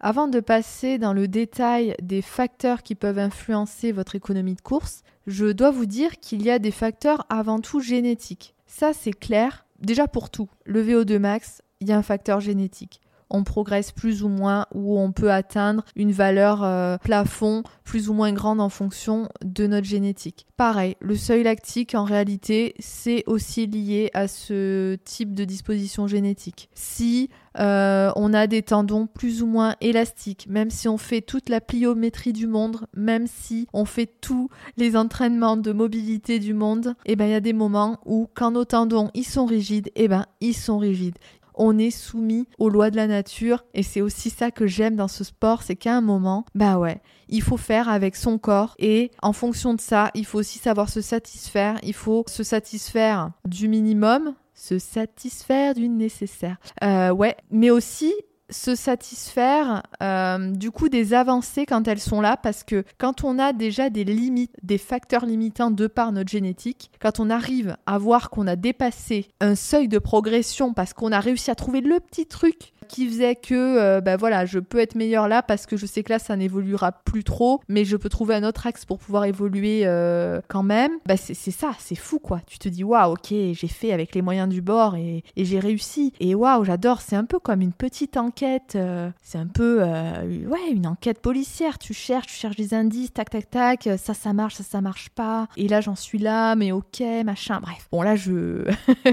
Avant 0.00 0.26
de 0.26 0.40
passer 0.40 0.98
dans 0.98 1.12
le 1.12 1.28
détail 1.28 1.94
des 2.02 2.22
facteurs 2.22 2.82
qui 2.82 2.94
peuvent 2.94 3.18
influencer 3.18 3.92
votre 3.92 4.16
économie 4.16 4.54
de 4.54 4.60
course, 4.60 5.02
je 5.26 5.46
dois 5.46 5.70
vous 5.70 5.86
dire 5.86 6.18
qu'il 6.18 6.42
y 6.42 6.50
a 6.50 6.58
des 6.58 6.72
facteurs 6.72 7.24
avant 7.28 7.60
tout 7.60 7.80
génétiques. 7.80 8.54
Ça 8.66 8.92
c'est 8.92 9.12
clair, 9.12 9.66
déjà 9.78 10.08
pour 10.08 10.30
tout. 10.30 10.48
Le 10.64 10.82
VO2 10.82 11.18
max, 11.18 11.62
il 11.80 11.88
y 11.88 11.92
a 11.92 11.98
un 11.98 12.02
facteur 12.02 12.40
génétique 12.40 13.01
on 13.32 13.44
progresse 13.44 13.90
plus 13.90 14.22
ou 14.22 14.28
moins 14.28 14.66
ou 14.74 14.98
on 14.98 15.10
peut 15.12 15.32
atteindre 15.32 15.84
une 15.96 16.12
valeur 16.12 16.62
euh, 16.62 16.98
plafond 16.98 17.62
plus 17.84 18.08
ou 18.08 18.14
moins 18.14 18.32
grande 18.32 18.60
en 18.60 18.68
fonction 18.68 19.28
de 19.44 19.66
notre 19.66 19.86
génétique. 19.86 20.46
Pareil, 20.56 20.96
le 21.00 21.16
seuil 21.16 21.42
lactique 21.42 21.94
en 21.94 22.04
réalité 22.04 22.74
c'est 22.78 23.24
aussi 23.26 23.66
lié 23.66 24.10
à 24.14 24.28
ce 24.28 24.96
type 25.04 25.34
de 25.34 25.44
disposition 25.44 26.06
génétique. 26.06 26.68
Si 26.74 27.30
euh, 27.58 28.10
on 28.16 28.32
a 28.32 28.46
des 28.46 28.62
tendons 28.62 29.06
plus 29.06 29.42
ou 29.42 29.46
moins 29.46 29.74
élastiques, 29.80 30.46
même 30.48 30.70
si 30.70 30.88
on 30.88 30.96
fait 30.96 31.20
toute 31.20 31.48
la 31.48 31.60
pliométrie 31.60 32.32
du 32.32 32.46
monde, 32.46 32.86
même 32.94 33.26
si 33.26 33.66
on 33.72 33.84
fait 33.84 34.10
tous 34.20 34.48
les 34.76 34.96
entraînements 34.96 35.56
de 35.56 35.72
mobilité 35.72 36.38
du 36.38 36.54
monde, 36.54 36.94
et 37.04 37.12
eh 37.12 37.16
ben 37.16 37.26
il 37.26 37.32
y 37.32 37.34
a 37.34 37.40
des 37.40 37.52
moments 37.52 37.98
où 38.06 38.28
quand 38.34 38.52
nos 38.52 38.64
tendons 38.64 39.10
ils 39.14 39.24
sont 39.24 39.46
rigides, 39.46 39.88
et 39.88 40.04
eh 40.04 40.08
ben 40.08 40.26
ils 40.40 40.54
sont 40.54 40.78
rigides 40.78 41.18
on 41.54 41.78
est 41.78 41.90
soumis 41.90 42.46
aux 42.58 42.68
lois 42.68 42.90
de 42.90 42.96
la 42.96 43.06
nature. 43.06 43.64
Et 43.74 43.82
c'est 43.82 44.00
aussi 44.00 44.30
ça 44.30 44.50
que 44.50 44.66
j'aime 44.66 44.96
dans 44.96 45.08
ce 45.08 45.24
sport, 45.24 45.62
c'est 45.62 45.76
qu'à 45.76 45.94
un 45.94 46.00
moment, 46.00 46.44
bah 46.54 46.78
ouais, 46.78 47.00
il 47.28 47.42
faut 47.42 47.56
faire 47.56 47.88
avec 47.88 48.16
son 48.16 48.38
corps. 48.38 48.74
Et 48.78 49.10
en 49.22 49.32
fonction 49.32 49.74
de 49.74 49.80
ça, 49.80 50.10
il 50.14 50.26
faut 50.26 50.38
aussi 50.38 50.58
savoir 50.58 50.88
se 50.88 51.00
satisfaire, 51.00 51.78
il 51.82 51.94
faut 51.94 52.24
se 52.26 52.42
satisfaire 52.42 53.30
du 53.46 53.68
minimum, 53.68 54.34
se 54.54 54.78
satisfaire 54.78 55.74
du 55.74 55.88
nécessaire. 55.88 56.58
Euh, 56.82 57.10
ouais, 57.10 57.36
mais 57.50 57.70
aussi 57.70 58.12
se 58.52 58.74
satisfaire 58.74 59.82
euh, 60.02 60.50
du 60.50 60.70
coup 60.70 60.88
des 60.88 61.14
avancées 61.14 61.66
quand 61.66 61.88
elles 61.88 62.00
sont 62.00 62.20
là 62.20 62.36
parce 62.36 62.62
que 62.64 62.84
quand 62.98 63.24
on 63.24 63.38
a 63.38 63.52
déjà 63.52 63.90
des 63.90 64.04
limites, 64.04 64.54
des 64.62 64.78
facteurs 64.78 65.26
limitants 65.26 65.70
de 65.70 65.86
par 65.86 66.12
notre 66.12 66.30
génétique, 66.30 66.90
quand 67.00 67.20
on 67.20 67.30
arrive 67.30 67.76
à 67.86 67.98
voir 67.98 68.30
qu'on 68.30 68.46
a 68.46 68.56
dépassé 68.56 69.28
un 69.40 69.54
seuil 69.54 69.88
de 69.88 69.98
progression 69.98 70.74
parce 70.74 70.92
qu'on 70.92 71.12
a 71.12 71.20
réussi 71.20 71.50
à 71.50 71.54
trouver 71.54 71.80
le 71.80 71.98
petit 72.00 72.26
truc 72.26 72.72
qui 72.92 73.08
faisait 73.08 73.36
que 73.36 74.00
ben 74.00 74.16
voilà, 74.16 74.44
je 74.44 74.58
peux 74.58 74.78
être 74.78 74.94
meilleur 74.94 75.26
là 75.28 75.42
parce 75.42 75.66
que 75.66 75.76
je 75.76 75.86
sais 75.86 76.02
que 76.02 76.12
là 76.12 76.18
ça 76.18 76.36
n'évoluera 76.36 76.92
plus 76.92 77.24
trop, 77.24 77.60
mais 77.68 77.84
je 77.84 77.96
peux 77.96 78.08
trouver 78.08 78.34
un 78.34 78.44
autre 78.44 78.66
axe 78.66 78.84
pour 78.84 78.98
pouvoir 78.98 79.24
évoluer 79.24 79.82
euh, 79.84 80.40
quand 80.48 80.62
même. 80.62 80.92
Bah 81.06 81.16
c'est 81.16 81.34
ça, 81.34 81.72
c'est 81.78 81.94
fou 81.94 82.18
quoi. 82.18 82.40
Tu 82.46 82.58
te 82.58 82.68
dis 82.68 82.84
waouh, 82.84 83.12
ok, 83.12 83.28
j'ai 83.28 83.68
fait 83.68 83.92
avec 83.92 84.14
les 84.14 84.22
moyens 84.22 84.48
du 84.48 84.60
bord 84.60 84.96
et, 84.96 85.24
et 85.36 85.44
j'ai 85.44 85.58
réussi. 85.58 86.12
Et 86.20 86.34
waouh, 86.34 86.64
j'adore. 86.64 87.00
C'est 87.00 87.16
un 87.16 87.24
peu 87.24 87.38
comme 87.38 87.60
une 87.60 87.72
petite 87.72 88.16
enquête. 88.16 88.74
Euh, 88.76 89.10
c'est 89.22 89.38
un 89.38 89.46
peu 89.46 89.82
ouais 89.82 90.70
une 90.70 90.86
enquête 90.86 91.20
policière. 91.20 91.78
Tu 91.78 91.94
cherches, 91.94 92.26
tu 92.26 92.34
cherches 92.34 92.56
des 92.56 92.74
indices, 92.74 93.12
tac 93.12 93.30
tac 93.30 93.50
tac. 93.50 93.88
Ça 93.96 94.14
ça 94.14 94.32
marche, 94.32 94.54
ça 94.54 94.64
ça 94.64 94.80
marche 94.80 95.08
pas. 95.10 95.48
Et 95.56 95.68
là 95.68 95.80
j'en 95.80 95.96
suis 95.96 96.18
là, 96.18 96.54
mais 96.56 96.72
ok 96.72 97.02
machin. 97.24 97.60
Bref. 97.62 97.88
Bon 97.90 98.02
là 98.02 98.16
je 98.16 98.64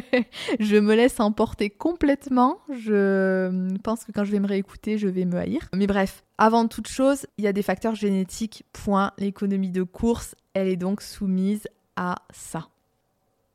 je 0.59 0.75
me 0.75 0.95
laisse 0.95 1.19
emporter 1.19 1.69
complètement. 1.69 2.59
Je 2.69 3.68
pense 3.77 4.03
que 4.03 4.11
quand 4.11 4.23
je 4.23 4.31
vais 4.31 4.39
me 4.39 4.47
réécouter, 4.47 4.97
je 4.97 5.07
vais 5.07 5.25
me 5.25 5.37
haïr. 5.37 5.69
Mais 5.73 5.87
bref, 5.87 6.23
avant 6.37 6.67
toute 6.67 6.87
chose, 6.87 7.25
il 7.37 7.43
y 7.43 7.47
a 7.47 7.53
des 7.53 7.61
facteurs 7.61 7.95
génétiques. 7.95 8.63
Point. 8.73 9.11
L'économie 9.17 9.71
de 9.71 9.83
course, 9.83 10.35
elle 10.53 10.67
est 10.67 10.75
donc 10.75 11.01
soumise 11.01 11.67
à 11.95 12.15
ça. 12.33 12.69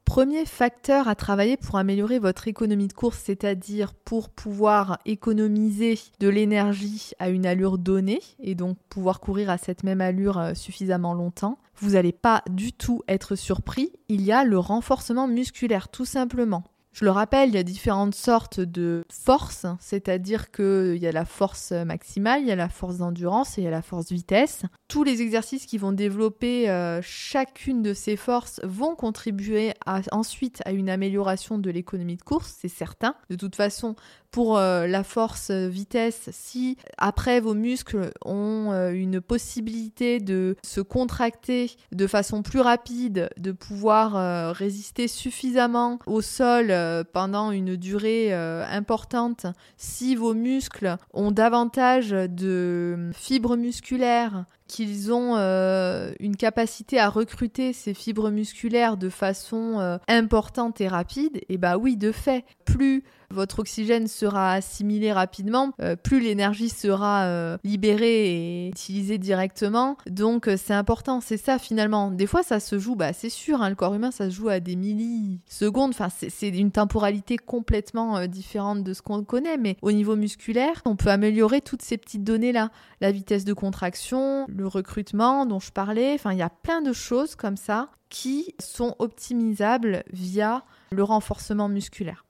Premier 0.05 0.45
facteur 0.45 1.09
à 1.09 1.15
travailler 1.15 1.57
pour 1.57 1.79
améliorer 1.79 2.19
votre 2.19 2.47
économie 2.47 2.89
de 2.89 2.93
course, 2.93 3.19
c'est-à-dire 3.25 3.95
pour 3.95 4.29
pouvoir 4.29 4.99
économiser 5.07 5.99
de 6.21 6.29
l'énergie 6.29 7.13
à 7.19 7.31
une 7.31 7.47
allure 7.47 7.79
donnée 7.79 8.21
et 8.39 8.55
donc 8.55 8.77
pouvoir 8.91 9.19
courir 9.19 9.49
à 9.49 9.57
cette 9.57 9.83
même 9.83 10.03
allure 10.03 10.39
euh, 10.39 10.55
suffisamment 10.55 11.15
longtemps, 11.15 11.59
vous 11.77 11.93
n'allez 11.93 12.13
pas 12.13 12.43
du 12.51 12.73
tout 12.73 13.03
être 13.09 13.35
surpris, 13.35 13.93
il 14.09 14.21
y 14.21 14.31
a 14.31 14.45
le 14.45 14.59
renforcement 14.59 15.27
musculaire 15.27 15.89
tout 15.89 16.05
simplement. 16.05 16.65
Je 16.95 17.05
le 17.05 17.11
rappelle, 17.11 17.49
il 17.49 17.57
y 17.57 17.59
a 17.59 17.65
différentes 17.65 18.15
sortes 18.15 18.61
de 18.61 19.05
forces, 19.11 19.67
c'est-à-dire 19.81 20.53
qu'il 20.53 20.97
y 20.97 21.09
a 21.09 21.13
la 21.13 21.25
force 21.25 21.73
maximale, 21.73 22.43
il 22.43 22.47
y 22.47 22.53
a 22.53 22.57
la 22.57 22.69
force 22.69 22.99
d'endurance 22.99 23.59
et 23.59 23.63
il 23.63 23.65
y 23.65 23.67
a 23.67 23.73
la 23.73 23.83
force 23.83 24.13
vitesse. 24.13 24.63
Tous 24.87 25.03
les 25.03 25.21
exercices 25.21 25.67
qui 25.67 25.77
vont 25.77 25.91
développer 25.91 26.71
euh, 26.71 27.03
chacune 27.03 27.83
de 27.83 27.95
ces 27.95 28.15
forces 28.15 28.61
vont 28.63 28.95
contribuer 28.95 29.73
ensuite 30.13 30.63
à 30.67 30.71
une 30.71 30.89
amélioration 30.89 31.59
de 31.59 31.69
l'économie 31.69 32.15
de 32.15 32.23
course, 32.23 32.55
c'est 32.61 32.69
certain. 32.69 33.17
De 33.29 33.35
toute 33.35 33.57
façon, 33.57 33.97
pour 34.35 34.59
euh, 34.59 34.89
la 34.89 35.05
force 35.05 35.51
euh, 35.51 35.69
vitesse, 35.69 36.29
si 36.33 36.77
après 36.99 37.39
vos 37.39 37.55
muscles 37.55 38.11
ont 38.25 38.73
euh, 38.73 38.91
une 38.91 39.21
possibilité 39.21 40.19
de 40.19 40.57
se 40.61 40.81
contracter 40.81 41.71
de 41.93 42.09
façon 42.09 42.43
plus 42.43 42.59
rapide, 42.59 43.31
de 43.37 43.53
pouvoir 43.53 44.53
résister 44.53 45.07
suffisamment 45.07 46.01
au 46.07 46.21
sol 46.21 46.75
pendant 47.13 47.53
une 47.53 47.77
durée 47.77 48.33
importante, 48.35 49.47
si 49.77 50.17
vos 50.17 50.35
muscles 50.35 50.97
ont 51.13 51.31
davantage 51.31 52.11
de 52.11 53.11
fibres 53.15 53.57
musculaires 53.57 54.47
qu'ils 54.67 55.13
ont 55.13 55.37
une 55.37 56.37
capacité 56.37 56.99
à 56.99 57.09
recruter 57.09 57.73
ces 57.73 57.95
fibres 57.95 58.31
musculaires 58.31 58.97
de 58.97 59.09
façon 59.09 59.99
importante 60.09 60.81
et 60.81 60.89
rapide, 60.89 61.41
et 61.49 61.59
bah 61.59 61.77
oui, 61.77 61.97
de 61.97 62.13
fait, 62.13 62.45
plus 62.65 63.05
votre 63.35 63.59
oxygène 63.59 64.07
sera 64.07 64.53
assimilé 64.53 65.13
rapidement, 65.13 65.73
euh, 65.81 65.97
plus 65.97 66.21
l'énergie 66.21 66.71
sera 66.71 67.25
euh, 67.25 67.59
libérée 67.65 68.31
et 68.31 68.69
utilisée 68.69 69.19
directement. 69.19 69.97
Donc 70.09 70.49
euh, 70.49 70.57
c'est 70.57 70.73
important, 70.75 71.21
c'est 71.21 71.37
ça 71.37 71.59
finalement. 71.59 72.11
Des 72.11 72.27
fois 72.27 72.43
ça 72.43 72.61
se 72.61 72.79
joue, 72.79 72.95
bah 72.95 73.13
c'est 73.13 73.29
sûr, 73.29 73.63
hein, 73.63 73.69
le 73.69 73.75
corps 73.75 73.95
humain 73.95 74.11
ça 74.11 74.31
se 74.31 74.35
joue 74.35 74.49
à 74.49 74.61
des 74.61 74.77
millisecondes, 74.77 75.91
enfin 75.91 76.09
c'est 76.11 76.49
une 76.49 76.71
temporalité 76.71 77.37
complètement 77.37 78.27
différente 78.27 78.83
de 78.83 78.95
ce 78.95 79.03
qu'on 79.03 79.25
connaît, 79.25 79.57
mais 79.57 79.77
au 79.83 79.93
niveau 79.93 80.17
musculaire, 80.17 80.81
on 80.85 80.97
peut 80.97 81.11
améliorer 81.11 81.61
toutes 81.61 81.83
ces 81.83 81.99
petites 81.99 82.25
données-là. 82.25 82.71
La 83.01 83.13
vitesse 83.13 83.45
de 83.45 83.53
contraction, 83.53 84.47
le 84.49 84.67
recrutement 84.67 85.47
dont 85.47 85.61
je 85.61 85.73
parlais, 85.73 86.15
enfin 86.15 86.33
il 86.33 86.39
y 86.39 86.43
a 86.43 86.51
plein 86.51 86.81
de 86.81 86.93
choses 86.93 87.35
comme 87.35 87.57
ça 87.57 87.89
qui 88.09 88.55
sont 88.61 88.95
optimisables 89.01 90.05
via 90.13 90.65
le 90.91 91.03
renforcement 91.03 91.69
musculaire 91.69 92.25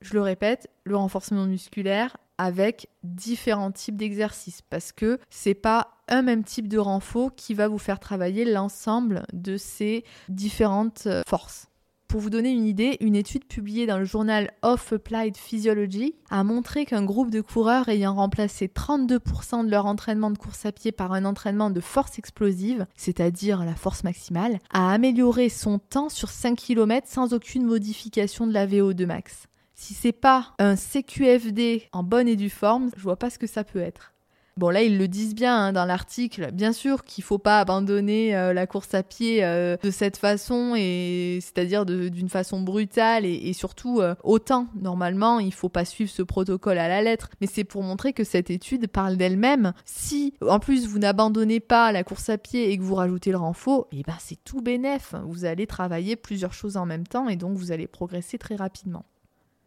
je 0.00 0.14
le 0.14 0.22
répète, 0.22 0.68
le 0.84 0.96
renforcement 0.96 1.46
musculaire 1.46 2.16
avec 2.38 2.88
différents 3.02 3.70
types 3.70 3.96
d'exercices 3.96 4.62
parce 4.62 4.92
que 4.92 5.18
c'est 5.28 5.54
pas 5.54 5.98
un 6.08 6.22
même 6.22 6.42
type 6.42 6.68
de 6.68 6.78
renfort 6.78 7.34
qui 7.34 7.52
va 7.52 7.68
vous 7.68 7.78
faire 7.78 8.00
travailler 8.00 8.46
l'ensemble 8.46 9.24
de 9.34 9.58
ces 9.58 10.04
différentes 10.28 11.04
euh, 11.06 11.22
forces. 11.28 11.66
Pour 12.08 12.20
vous 12.20 12.30
donner 12.30 12.50
une 12.50 12.66
idée, 12.66 12.96
une 13.00 13.14
étude 13.14 13.44
publiée 13.44 13.86
dans 13.86 13.98
le 13.98 14.04
journal 14.04 14.50
Of 14.62 14.92
Applied 14.94 15.36
Physiology 15.36 16.16
a 16.28 16.42
montré 16.42 16.84
qu'un 16.84 17.04
groupe 17.04 17.30
de 17.30 17.40
coureurs 17.40 17.88
ayant 17.88 18.14
remplacé 18.14 18.66
32% 18.66 19.64
de 19.64 19.70
leur 19.70 19.86
entraînement 19.86 20.32
de 20.32 20.38
course 20.38 20.66
à 20.66 20.72
pied 20.72 20.90
par 20.90 21.12
un 21.12 21.24
entraînement 21.24 21.70
de 21.70 21.78
force 21.78 22.18
explosive, 22.18 22.86
c'est-à-dire 22.96 23.64
la 23.64 23.76
force 23.76 24.02
maximale, 24.02 24.58
a 24.72 24.90
amélioré 24.92 25.50
son 25.50 25.78
temps 25.78 26.08
sur 26.08 26.30
5 26.30 26.56
km 26.56 27.06
sans 27.08 27.32
aucune 27.32 27.64
modification 27.64 28.48
de 28.48 28.54
la 28.54 28.66
VO2 28.66 29.06
max. 29.06 29.46
Si 29.80 29.94
c'est 29.94 30.12
pas 30.12 30.48
un 30.58 30.76
CQFD 30.76 31.88
en 31.92 32.02
bonne 32.02 32.28
et 32.28 32.36
due 32.36 32.50
forme, 32.50 32.90
je 32.98 33.02
vois 33.02 33.16
pas 33.16 33.30
ce 33.30 33.38
que 33.38 33.46
ça 33.46 33.64
peut 33.64 33.80
être. 33.80 34.12
Bon 34.58 34.68
là 34.68 34.82
ils 34.82 34.98
le 34.98 35.08
disent 35.08 35.34
bien 35.34 35.56
hein, 35.56 35.72
dans 35.72 35.86
l'article, 35.86 36.50
bien 36.52 36.74
sûr 36.74 37.02
qu'il 37.02 37.24
faut 37.24 37.38
pas 37.38 37.60
abandonner 37.60 38.36
euh, 38.36 38.52
la 38.52 38.66
course 38.66 38.92
à 38.92 39.02
pied 39.02 39.42
euh, 39.42 39.78
de 39.82 39.90
cette 39.90 40.18
façon 40.18 40.74
et 40.76 41.38
c'est-à-dire 41.40 41.86
d'une 41.86 42.28
façon 42.28 42.60
brutale 42.60 43.24
et, 43.24 43.54
surtout 43.54 44.00
euh, 44.00 44.14
autant 44.22 44.66
normalement 44.74 45.40
il 45.40 45.54
faut 45.54 45.70
pas 45.70 45.86
suivre 45.86 46.10
ce 46.10 46.22
protocole 46.22 46.76
à 46.76 46.88
la 46.88 47.00
lettre, 47.00 47.30
mais 47.40 47.46
c'est 47.46 47.64
pour 47.64 47.82
montrer 47.82 48.12
que 48.12 48.22
cette 48.22 48.50
étude 48.50 48.86
parle 48.86 49.16
d'elle-même. 49.16 49.72
Si 49.86 50.34
en 50.46 50.58
plus 50.58 50.86
vous 50.86 50.98
n'abandonnez 50.98 51.60
pas 51.60 51.90
la 51.90 52.04
course 52.04 52.28
à 52.28 52.36
pied 52.36 52.70
et 52.70 52.76
que 52.76 52.82
vous 52.82 52.96
rajoutez 52.96 53.30
le 53.30 53.38
renfort, 53.38 53.88
et 53.92 54.00
eh 54.00 54.02
ben 54.02 54.16
c'est 54.18 54.44
tout 54.44 54.60
bénef. 54.60 55.14
Vous 55.24 55.46
allez 55.46 55.66
travailler 55.66 56.16
plusieurs 56.16 56.52
choses 56.52 56.76
en 56.76 56.84
même 56.84 57.06
temps 57.06 57.30
et 57.30 57.36
donc 57.36 57.56
vous 57.56 57.72
allez 57.72 57.86
progresser 57.86 58.36
très 58.36 58.56
rapidement. 58.56 59.06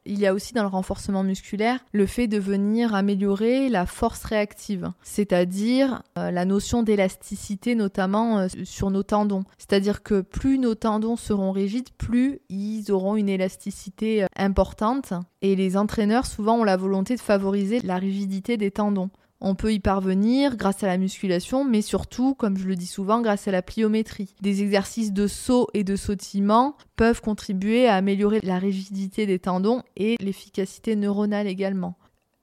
Il 0.06 0.20
y 0.20 0.28
a 0.28 0.34
aussi 0.34 0.54
dans 0.54 0.64
le 0.64 0.70
renforcement 0.70 1.24
musculaire 1.24 1.80
le 1.94 2.06
fait 2.06 2.28
de 2.28 2.38
venir 2.38 2.94
améliorer 2.94 3.70
la 3.70 3.86
force 3.86 4.24
réactive, 4.26 4.92
c'est-à-dire 5.02 6.04
euh, 6.18 6.30
la 6.30 6.44
notion 6.46 6.84
d'élasticité 6.84 7.76
notamment 7.76 8.40
euh, 8.40 8.48
sur 8.66 8.92
nos 8.92 9.04
tendons. 9.04 9.44
C'est-à-dire 9.58 10.04
que 10.04 10.22
plus 10.22 10.60
nos 10.60 10.76
tendons 10.76 11.16
seront 11.16 11.52
rigides, 11.52 11.90
plus 11.98 12.40
ils 12.50 12.92
auront 12.92 13.16
une 13.16 13.30
élasticité 13.30 14.24
euh, 14.24 14.28
importante 14.36 15.14
et 15.42 15.56
les 15.56 15.78
entraîneurs 15.78 16.26
souvent 16.26 16.60
ont 16.60 16.64
la 16.64 16.78
volonté 16.78 17.16
de 17.16 17.22
favoriser 17.22 17.80
la 17.82 17.98
rigidité 17.98 18.58
des 18.58 18.72
tendons. 18.72 19.10
On 19.46 19.56
peut 19.56 19.74
y 19.74 19.82
parvenir 19.82 20.56
grâce 20.56 20.84
à 20.84 20.88
la 20.88 20.98
musculation, 20.98 21.66
mais 21.66 21.82
surtout, 21.82 22.34
comme 22.34 22.58
je 22.58 22.66
le 22.66 22.78
dis 22.78 22.88
souvent, 22.88 23.22
grâce 23.22 23.46
à 23.50 23.52
la 23.52 23.62
pliométrie. 23.62 24.34
Des 24.40 24.64
exercices 24.64 25.12
de 25.12 25.28
saut 25.28 25.68
et 25.74 25.84
de 25.84 25.98
sautillement 25.98 26.78
peuvent 26.96 27.20
contribuer 27.20 27.90
à 27.90 27.96
améliorer 27.96 28.40
la 28.42 28.58
rigidité 28.58 29.26
des 29.26 29.40
tendons 29.40 29.84
et 29.98 30.16
l'efficacité 30.22 30.96
neuronale 30.96 31.48
également. 31.48 31.98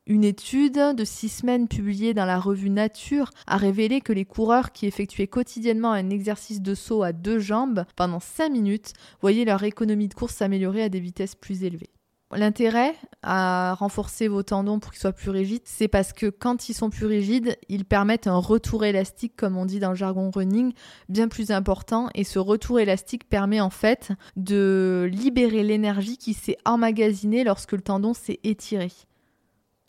Une 0.07 0.25
étude 0.25 0.95
de 0.95 1.05
six 1.05 1.31
semaines 1.31 1.69
publiée 1.69 2.13
dans 2.13 2.27
la 2.27 2.39
revue 2.39 2.69
Nature 2.69 3.31
a 3.47 3.57
révélé 3.57 4.03
que 4.03 4.13
les 4.13 4.27
coureurs 4.27 4.71
qui 4.71 4.85
effectuaient 4.85 5.27
quotidiennement 5.27 5.93
un 5.93 6.11
exercice 6.11 6.61
de 6.61 6.75
saut 6.75 7.03
à 7.03 7.15
deux 7.15 7.39
jambes 7.39 7.85
pendant 7.97 8.21
5 8.21 8.51
minutes 8.51 8.93
voyaient 9.23 9.47
leur 9.47 9.65
économie 9.65 10.09
de 10.09 10.15
course 10.15 10.35
s'améliorer 10.35 10.83
à 10.83 10.89
des 10.91 11.01
vitesses 11.01 11.35
plus 11.35 11.65
élevées. 11.65 11.91
L'intérêt 12.33 12.95
à 13.23 13.75
renforcer 13.75 14.29
vos 14.29 14.45
tendons 14.45 14.79
pour 14.79 14.93
qu'ils 14.93 15.01
soient 15.01 15.13
plus 15.13 15.31
rigides, 15.31 15.63
c'est 15.65 15.89
parce 15.89 16.13
que 16.13 16.27
quand 16.27 16.69
ils 16.69 16.75
sont 16.75 16.89
plus 16.89 17.07
rigides, 17.07 17.59
ils 17.69 17.85
permettent 17.85 18.29
un 18.29 18.37
retour 18.37 18.85
élastique, 18.85 19.35
comme 19.37 19.57
on 19.57 19.67
dit 19.67 19.81
dans 19.81 19.91
le 19.91 19.97
jargon 19.97 20.31
running, 20.31 20.73
bien 21.09 21.27
plus 21.27 21.51
important. 21.51 22.09
Et 22.15 22.23
ce 22.23 22.39
retour 22.39 22.79
élastique 22.79 23.29
permet 23.29 23.61
en 23.61 23.71
fait 23.71 24.13
de 24.37 25.11
libérer 25.13 25.65
l'énergie 25.65 26.19
qui 26.19 26.33
s'est 26.33 26.57
emmagasinée 26.65 27.43
lorsque 27.43 27.73
le 27.73 27.81
tendon 27.81 28.15
s'est 28.15 28.39
étiré. 28.45 28.93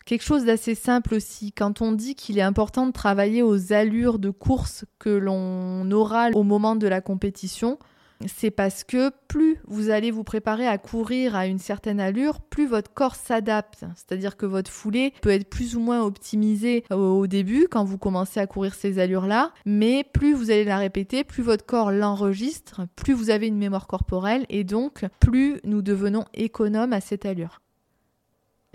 Quelque 0.04 0.24
chose 0.24 0.44
d'assez 0.44 0.74
simple 0.74 1.14
aussi, 1.14 1.52
quand 1.52 1.80
on 1.80 1.92
dit 1.92 2.16
qu'il 2.16 2.38
est 2.38 2.42
important 2.42 2.86
de 2.86 2.92
travailler 2.92 3.42
aux 3.42 3.72
allures 3.72 4.18
de 4.18 4.30
course 4.30 4.84
que 4.98 5.10
l'on 5.10 5.88
aura 5.92 6.30
au 6.34 6.42
moment 6.42 6.74
de 6.74 6.88
la 6.88 7.00
compétition, 7.00 7.78
c'est 8.26 8.50
parce 8.50 8.84
que 8.84 9.10
plus 9.28 9.58
vous 9.66 9.90
allez 9.90 10.10
vous 10.10 10.24
préparer 10.24 10.66
à 10.66 10.78
courir 10.78 11.34
à 11.34 11.46
une 11.46 11.58
certaine 11.58 12.00
allure, 12.00 12.40
plus 12.40 12.66
votre 12.66 12.92
corps 12.92 13.14
s'adapte. 13.14 13.84
C'est-à-dire 13.96 14.36
que 14.36 14.46
votre 14.46 14.70
foulée 14.70 15.12
peut 15.22 15.30
être 15.30 15.48
plus 15.48 15.76
ou 15.76 15.80
moins 15.80 16.02
optimisée 16.02 16.84
au 16.90 17.26
début 17.26 17.66
quand 17.70 17.84
vous 17.84 17.98
commencez 17.98 18.40
à 18.40 18.46
courir 18.46 18.74
ces 18.74 18.98
allures-là, 18.98 19.52
mais 19.64 20.04
plus 20.04 20.34
vous 20.34 20.50
allez 20.50 20.64
la 20.64 20.78
répéter, 20.78 21.24
plus 21.24 21.42
votre 21.42 21.66
corps 21.66 21.90
l'enregistre, 21.90 22.82
plus 22.96 23.12
vous 23.12 23.30
avez 23.30 23.46
une 23.46 23.58
mémoire 23.58 23.86
corporelle 23.86 24.46
et 24.48 24.64
donc 24.64 25.04
plus 25.20 25.60
nous 25.64 25.82
devenons 25.82 26.24
économes 26.34 26.92
à 26.92 27.00
cette 27.00 27.26
allure. 27.26 27.60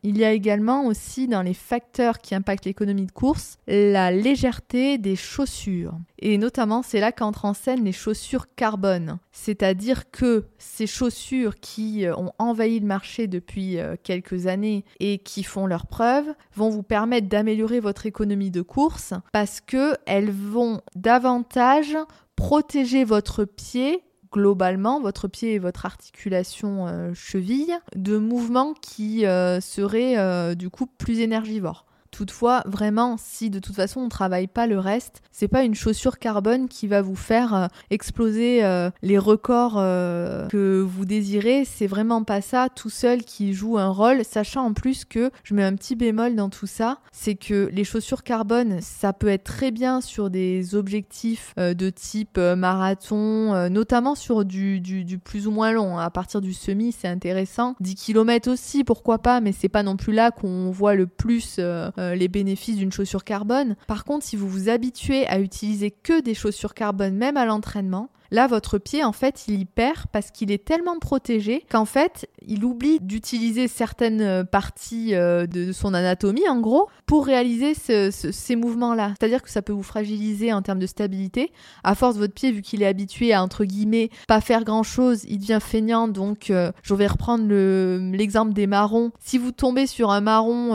Il 0.09 0.17
y 0.17 0.23
a 0.23 0.31
également 0.31 0.85
aussi 0.85 1.27
dans 1.27 1.41
les 1.41 1.53
facteurs 1.53 2.19
qui 2.19 2.33
impactent 2.33 2.63
l'économie 2.63 3.07
de 3.07 3.11
course 3.11 3.57
la 3.67 4.09
légèreté 4.09 4.97
des 4.97 5.17
chaussures. 5.17 5.99
Et 6.19 6.37
notamment, 6.37 6.81
c'est 6.81 7.01
là 7.01 7.11
qu'entrent 7.11 7.43
en 7.43 7.53
scène 7.53 7.83
les 7.83 7.91
chaussures 7.91 8.45
carbone. 8.55 9.19
C'est-à-dire 9.33 10.09
que 10.09 10.45
ces 10.59 10.87
chaussures 10.87 11.55
qui 11.55 12.05
euh, 12.05 12.15
ont 12.15 12.31
envahi 12.39 12.79
le 12.79 12.85
marché 12.85 13.27
depuis 13.27 13.79
euh, 13.79 13.97
quelques 14.01 14.47
années 14.47 14.85
et 15.01 15.17
qui 15.17 15.43
font 15.43 15.67
leur 15.67 15.87
preuve 15.87 16.33
vont 16.55 16.69
vous 16.69 16.83
permettre 16.83 17.27
d'améliorer 17.27 17.81
votre 17.81 18.05
économie 18.05 18.49
de 18.49 18.61
course 18.61 19.13
parce 19.33 19.59
qu'elles 19.59 20.31
vont 20.31 20.79
davantage 20.95 21.97
protéger 22.37 23.03
votre 23.03 23.43
pied 23.43 24.03
globalement 24.31 25.01
votre 25.01 25.27
pied 25.27 25.53
et 25.53 25.59
votre 25.59 25.85
articulation 25.85 26.87
euh, 26.87 27.13
cheville 27.13 27.77
de 27.95 28.17
mouvements 28.17 28.73
qui 28.73 29.25
euh, 29.25 29.59
seraient 29.59 30.17
euh, 30.17 30.55
du 30.55 30.69
coup 30.69 30.85
plus 30.85 31.19
énergivores. 31.19 31.86
Toutefois, 32.11 32.63
vraiment, 32.65 33.15
si 33.17 33.49
de 33.49 33.59
toute 33.59 33.75
façon 33.75 34.01
on 34.01 34.09
travaille 34.09 34.47
pas 34.47 34.67
le 34.67 34.79
reste, 34.79 35.21
c'est 35.31 35.47
pas 35.47 35.63
une 35.63 35.75
chaussure 35.75 36.17
carbone 36.17 36.67
qui 36.67 36.87
va 36.87 37.01
vous 37.01 37.15
faire 37.15 37.53
euh, 37.53 37.67
exploser 37.89 38.63
euh, 38.63 38.89
les 39.01 39.17
records 39.17 39.75
euh, 39.77 40.47
que 40.47 40.81
vous 40.81 41.05
désirez. 41.05 41.63
C'est 41.65 41.87
vraiment 41.87 42.23
pas 42.23 42.41
ça 42.41 42.69
tout 42.73 42.89
seul 42.89 43.23
qui 43.23 43.53
joue 43.53 43.77
un 43.77 43.89
rôle, 43.89 44.23
sachant 44.23 44.65
en 44.65 44.73
plus 44.73 45.05
que 45.05 45.31
je 45.43 45.53
mets 45.53 45.63
un 45.63 45.75
petit 45.75 45.95
bémol 45.95 46.35
dans 46.35 46.49
tout 46.49 46.67
ça, 46.67 46.99
c'est 47.11 47.35
que 47.35 47.69
les 47.71 47.83
chaussures 47.83 48.23
carbone, 48.23 48.79
ça 48.81 49.13
peut 49.13 49.27
être 49.27 49.43
très 49.43 49.71
bien 49.71 50.01
sur 50.01 50.29
des 50.29 50.75
objectifs 50.75 51.53
de 51.57 51.89
type 51.89 52.37
marathon, 52.37 53.69
notamment 53.69 54.15
sur 54.15 54.45
du, 54.45 54.81
plus 55.23 55.47
ou 55.47 55.51
moins 55.51 55.71
long. 55.71 55.97
À 55.97 56.09
partir 56.09 56.41
du 56.41 56.53
semi, 56.53 56.91
c'est 56.91 57.07
intéressant. 57.07 57.75
10 57.79 57.95
km 57.95 58.51
aussi, 58.51 58.83
pourquoi 58.83 59.19
pas, 59.19 59.39
mais 59.39 59.51
c'est 59.51 59.69
pas 59.69 59.83
non 59.83 59.97
plus 59.97 60.13
là 60.13 60.31
qu'on 60.31 60.71
voit 60.71 60.95
le 60.95 61.07
plus 61.07 61.59
euh, 61.99 62.15
les 62.15 62.27
bénéfices 62.27 62.77
d'une 62.77 62.91
chaussure 62.91 63.23
carbone. 63.23 63.75
Par 63.87 64.03
contre, 64.03 64.25
si 64.25 64.35
vous 64.35 64.47
vous 64.47 64.69
habituez 64.69 65.27
à 65.27 65.39
utiliser 65.39 65.91
que 65.91 66.21
des 66.21 66.33
chaussures 66.33 66.73
carbone 66.73 67.15
même 67.15 67.37
à 67.37 67.45
l'entraînement, 67.45 68.09
Là, 68.31 68.47
votre 68.47 68.77
pied, 68.77 69.03
en 69.03 69.11
fait, 69.11 69.45
il 69.47 69.59
y 69.59 69.65
perd 69.65 70.05
parce 70.11 70.31
qu'il 70.31 70.51
est 70.51 70.63
tellement 70.63 70.99
protégé 70.99 71.63
qu'en 71.69 71.85
fait, 71.85 72.29
il 72.45 72.63
oublie 72.65 72.99
d'utiliser 72.99 73.67
certaines 73.67 74.21
euh, 74.21 74.43
parties 74.43 75.15
euh, 75.15 75.47
de 75.47 75.71
son 75.71 75.93
anatomie, 75.93 76.47
en 76.49 76.59
gros, 76.59 76.87
pour 77.05 77.25
réaliser 77.25 77.73
ces 77.73 78.55
mouvements-là. 78.55 79.13
C'est-à-dire 79.17 79.41
que 79.41 79.49
ça 79.49 79.61
peut 79.61 79.73
vous 79.73 79.83
fragiliser 79.83 80.51
en 80.51 80.61
termes 80.61 80.79
de 80.79 80.87
stabilité. 80.87 81.51
À 81.83 81.95
force, 81.95 82.17
votre 82.17 82.33
pied, 82.33 82.51
vu 82.51 82.61
qu'il 82.61 82.81
est 82.81 82.87
habitué 82.87 83.33
à, 83.33 83.43
entre 83.43 83.65
guillemets, 83.65 84.09
pas 84.27 84.41
faire 84.41 84.63
grand-chose, 84.63 85.23
il 85.27 85.39
devient 85.39 85.59
feignant. 85.61 86.07
Donc, 86.07 86.49
euh, 86.49 86.71
je 86.83 86.93
vais 86.93 87.07
reprendre 87.07 87.47
l'exemple 87.47 88.53
des 88.53 88.67
marrons. 88.67 89.11
Si 89.19 89.37
vous 89.37 89.51
tombez 89.51 89.87
sur 89.87 90.11
un 90.11 90.21
marron 90.21 90.73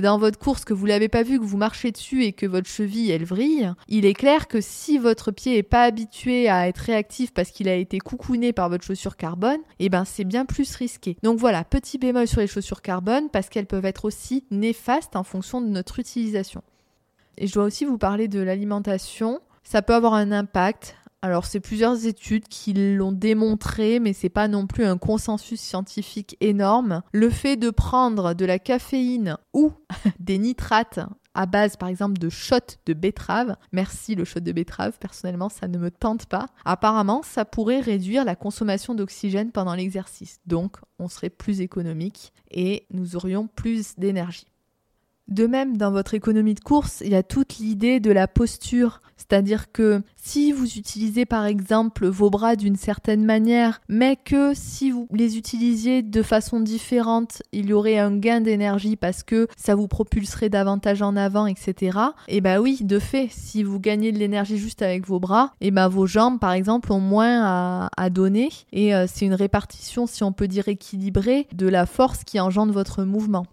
dans 0.00 0.18
votre 0.18 0.38
course, 0.38 0.64
que 0.64 0.72
vous 0.72 0.86
l'avez 0.86 1.08
pas 1.08 1.22
vu, 1.22 1.38
que 1.38 1.44
vous 1.44 1.56
marchez 1.56 1.90
dessus 1.90 2.24
et 2.24 2.32
que 2.32 2.46
votre 2.46 2.68
cheville, 2.68 3.10
elle 3.10 3.24
vrille, 3.24 3.72
il 3.88 4.06
est 4.06 4.14
clair 4.14 4.48
que 4.48 4.60
si 4.60 4.98
votre 4.98 5.30
pied 5.30 5.58
est 5.58 5.62
pas 5.62 5.84
habitué 5.84 6.48
à 6.48 6.68
être 6.68 6.90
parce 7.34 7.50
qu'il 7.50 7.68
a 7.68 7.74
été 7.74 7.98
coucouné 7.98 8.52
par 8.52 8.68
votre 8.68 8.84
chaussure 8.84 9.16
carbone, 9.16 9.60
et 9.78 9.86
eh 9.86 9.88
ben 9.88 10.04
c'est 10.04 10.24
bien 10.24 10.44
plus 10.44 10.74
risqué. 10.76 11.16
Donc 11.22 11.38
voilà, 11.38 11.64
petit 11.64 11.98
bémol 11.98 12.28
sur 12.28 12.40
les 12.40 12.46
chaussures 12.46 12.82
carbone 12.82 13.28
parce 13.30 13.48
qu'elles 13.48 13.66
peuvent 13.66 13.84
être 13.84 14.04
aussi 14.04 14.44
néfastes 14.50 15.16
en 15.16 15.24
fonction 15.24 15.60
de 15.60 15.68
notre 15.68 15.98
utilisation. 15.98 16.62
Et 17.36 17.46
je 17.46 17.54
dois 17.54 17.64
aussi 17.64 17.84
vous 17.84 17.98
parler 17.98 18.28
de 18.28 18.40
l'alimentation. 18.40 19.40
Ça 19.64 19.82
peut 19.82 19.94
avoir 19.94 20.14
un 20.14 20.30
impact. 20.30 20.96
Alors 21.22 21.46
c'est 21.46 21.60
plusieurs 21.60 22.06
études 22.06 22.48
qui 22.48 22.74
l'ont 22.74 23.12
démontré, 23.12 23.98
mais 23.98 24.12
c'est 24.12 24.28
pas 24.28 24.46
non 24.46 24.66
plus 24.66 24.84
un 24.84 24.98
consensus 24.98 25.60
scientifique 25.60 26.36
énorme. 26.40 27.02
Le 27.12 27.30
fait 27.30 27.56
de 27.56 27.70
prendre 27.70 28.34
de 28.34 28.44
la 28.44 28.58
caféine 28.58 29.38
ou 29.54 29.72
des 30.20 30.38
nitrates 30.38 31.00
à 31.34 31.46
base 31.46 31.76
par 31.76 31.88
exemple 31.88 32.18
de 32.18 32.28
shot 32.28 32.58
de 32.86 32.94
betterave. 32.94 33.56
Merci 33.72 34.14
le 34.14 34.24
shot 34.24 34.40
de 34.40 34.52
betterave, 34.52 34.98
personnellement 34.98 35.48
ça 35.48 35.68
ne 35.68 35.78
me 35.78 35.90
tente 35.90 36.26
pas. 36.26 36.46
Apparemment 36.64 37.22
ça 37.22 37.44
pourrait 37.44 37.80
réduire 37.80 38.24
la 38.24 38.36
consommation 38.36 38.94
d'oxygène 38.94 39.52
pendant 39.52 39.74
l'exercice. 39.74 40.40
Donc 40.46 40.76
on 40.98 41.08
serait 41.08 41.30
plus 41.30 41.60
économique 41.60 42.32
et 42.50 42.86
nous 42.90 43.16
aurions 43.16 43.46
plus 43.46 43.94
d'énergie. 43.96 44.46
De 45.28 45.46
même, 45.46 45.76
dans 45.76 45.90
votre 45.90 46.14
économie 46.14 46.54
de 46.54 46.60
course, 46.60 47.02
il 47.04 47.12
y 47.12 47.14
a 47.14 47.22
toute 47.22 47.56
l'idée 47.56 47.98
de 47.98 48.10
la 48.10 48.28
posture. 48.28 49.00
C'est-à-dire 49.16 49.72
que 49.72 50.02
si 50.16 50.52
vous 50.52 50.76
utilisez 50.76 51.24
par 51.24 51.46
exemple 51.46 52.06
vos 52.06 52.30
bras 52.30 52.56
d'une 52.56 52.76
certaine 52.76 53.24
manière, 53.24 53.80
mais 53.88 54.16
que 54.16 54.52
si 54.54 54.90
vous 54.90 55.08
les 55.12 55.38
utilisiez 55.38 56.02
de 56.02 56.22
façon 56.22 56.60
différente, 56.60 57.42
il 57.52 57.66
y 57.66 57.72
aurait 57.72 57.98
un 57.98 58.16
gain 58.16 58.40
d'énergie 58.40 58.96
parce 58.96 59.22
que 59.22 59.46
ça 59.56 59.74
vous 59.74 59.88
propulserait 59.88 60.50
davantage 60.50 61.00
en 61.00 61.16
avant, 61.16 61.46
etc. 61.46 61.98
Et 62.28 62.40
bah 62.40 62.60
oui, 62.60 62.80
de 62.82 62.98
fait, 62.98 63.28
si 63.30 63.62
vous 63.62 63.80
gagnez 63.80 64.12
de 64.12 64.18
l'énergie 64.18 64.58
juste 64.58 64.82
avec 64.82 65.06
vos 65.06 65.20
bras, 65.20 65.52
et 65.60 65.68
eh 65.68 65.70
bah 65.70 65.88
vos 65.88 66.06
jambes 66.06 66.38
par 66.38 66.52
exemple 66.52 66.92
ont 66.92 67.00
moins 67.00 67.88
à, 67.96 68.10
donner 68.10 68.50
et 68.72 68.94
euh, 68.94 69.06
c'est 69.08 69.24
une 69.24 69.34
répartition, 69.34 70.06
si 70.06 70.22
on 70.22 70.32
peut 70.32 70.48
dire 70.48 70.68
équilibrée, 70.68 71.48
de 71.54 71.66
la 71.66 71.86
force 71.86 72.24
qui 72.24 72.38
engendre 72.38 72.72
votre 72.72 73.04
mouvement. 73.04 73.46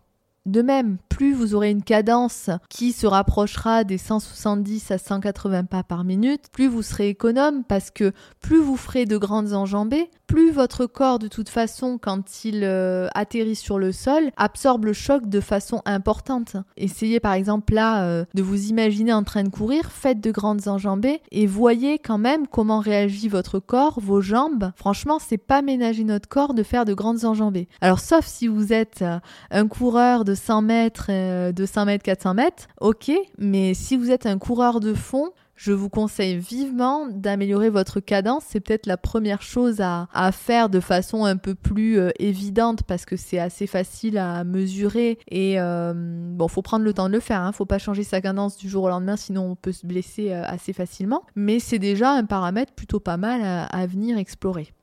De 0.48 0.64
même, 0.64 0.98
plus 1.08 1.34
vous 1.34 1.54
aurez 1.54 1.70
une 1.70 1.84
cadence 1.84 2.50
qui 2.68 2.94
se 2.94 3.06
rapprochera 3.06 3.84
des 3.84 4.00
170 4.00 4.90
à 4.90 4.98
180 4.98 5.66
pas 5.66 5.84
par 5.84 6.04
minute, 6.04 6.46
plus 6.52 6.66
vous 6.66 6.82
serez 6.82 7.10
économe 7.10 7.64
parce 7.64 7.92
que 7.92 8.12
plus 8.40 8.60
vous 8.60 8.76
ferez 8.76 9.06
de 9.06 9.18
grandes 9.18 9.54
enjambées, 9.54 10.10
plus 10.26 10.50
votre 10.50 10.88
corps 10.88 11.20
de 11.20 11.28
toute 11.28 11.50
façon 11.50 12.00
quand 12.02 12.44
il 12.44 12.62
euh, 12.64 13.08
atterrit 13.14 13.56
sur 13.56 13.78
le 13.78 13.92
sol 13.92 14.32
absorbe 14.38 14.86
le 14.86 14.94
choc 14.94 15.28
de 15.28 15.42
façon 15.42 15.84
importante. 15.86 16.56
Essayez 16.76 17.20
par 17.20 17.34
exemple 17.34 17.76
là 17.76 18.06
euh, 18.06 18.26
de 18.34 18.42
vous 18.42 18.70
imaginer 18.70 19.14
en 19.14 19.24
train 19.24 19.44
de 19.44 19.50
courir, 19.50 19.92
faites 19.92 20.22
de 20.22 20.32
grandes 20.32 20.68
enjambées 20.68 21.22
et 21.32 21.46
voyez 21.46 22.00
quand 22.00 22.18
même 22.18 22.48
comment 22.48 22.80
réagit 22.80 23.28
votre 23.28 23.60
corps, 23.60 24.00
vos 24.00 24.22
jambes. 24.22 24.72
Franchement, 24.76 25.20
c'est 25.20 25.38
pas 25.38 25.62
ménager 25.62 26.04
notre 26.04 26.30
corps 26.30 26.56
de 26.56 26.64
faire 26.64 26.86
de 26.86 26.96
grandes 26.96 27.26
enjambées. 27.26 27.68
Alors 27.82 28.00
sauf 28.00 28.26
si 28.26 28.48
vous 28.48 28.74
êtes 28.74 29.04
euh, 29.04 29.20
un 29.52 29.68
coureur 29.68 30.24
de 30.24 30.31
100 30.36 30.62
mètres, 30.62 31.52
de 31.52 31.66
5 31.66 31.86
mètres, 31.86 32.04
400 32.04 32.34
mètres, 32.34 32.68
ok, 32.80 33.12
mais 33.38 33.74
si 33.74 33.98
vous 33.98 34.12
êtes 34.12 34.26
un 34.26 34.38
coureur 34.38 34.80
de 34.80 34.94
fond, 34.94 35.32
je 35.62 35.72
vous 35.74 35.90
conseille 35.90 36.38
vivement 36.38 37.06
d'améliorer 37.08 37.70
votre 37.70 38.00
cadence. 38.00 38.46
C'est 38.48 38.62
peut-être 38.62 38.88
la 38.88 38.98
première 38.98 39.44
chose 39.44 39.80
à, 39.80 40.08
faire 40.32 40.70
de 40.70 40.80
façon 40.80 41.24
un 41.24 41.38
peu 41.38 41.54
plus 41.54 42.00
euh, 42.00 42.10
évidente 42.18 42.82
parce 42.82 43.06
que 43.06 43.16
c'est 43.16 43.38
assez 43.38 43.68
facile 43.68 44.18
à 44.18 44.44
mesurer 44.44 45.20
et 45.30 45.60
euh, 45.60 45.94
bon, 45.96 46.48
faut 46.48 46.64
prendre 46.64 46.84
le 46.84 46.94
temps 46.94 47.08
de 47.08 47.14
le 47.14 47.20
faire. 47.20 47.42
Hein. 47.42 47.52
Faut 47.52 47.66
pas 47.66 47.78
changer 47.78 48.04
sa 48.04 48.22
cadence 48.22 48.58
du 48.58 48.70
jour 48.70 48.86
au 48.86 48.90
lendemain, 48.90 49.18
sinon 49.18 49.52
on 49.52 49.56
peut 49.56 49.72
se 49.72 49.86
blesser 49.86 50.32
euh, 50.32 50.44
assez 50.46 50.74
facilement. 50.74 51.22
Mais 51.36 51.60
c'est 51.60 51.80
déjà 51.80 52.10
un 52.10 52.26
paramètre 52.26 52.74
plutôt 52.74 53.00
pas 53.00 53.18
mal 53.18 53.42
à 53.44 53.86
venir 53.86 54.18
explorer. 54.18 54.74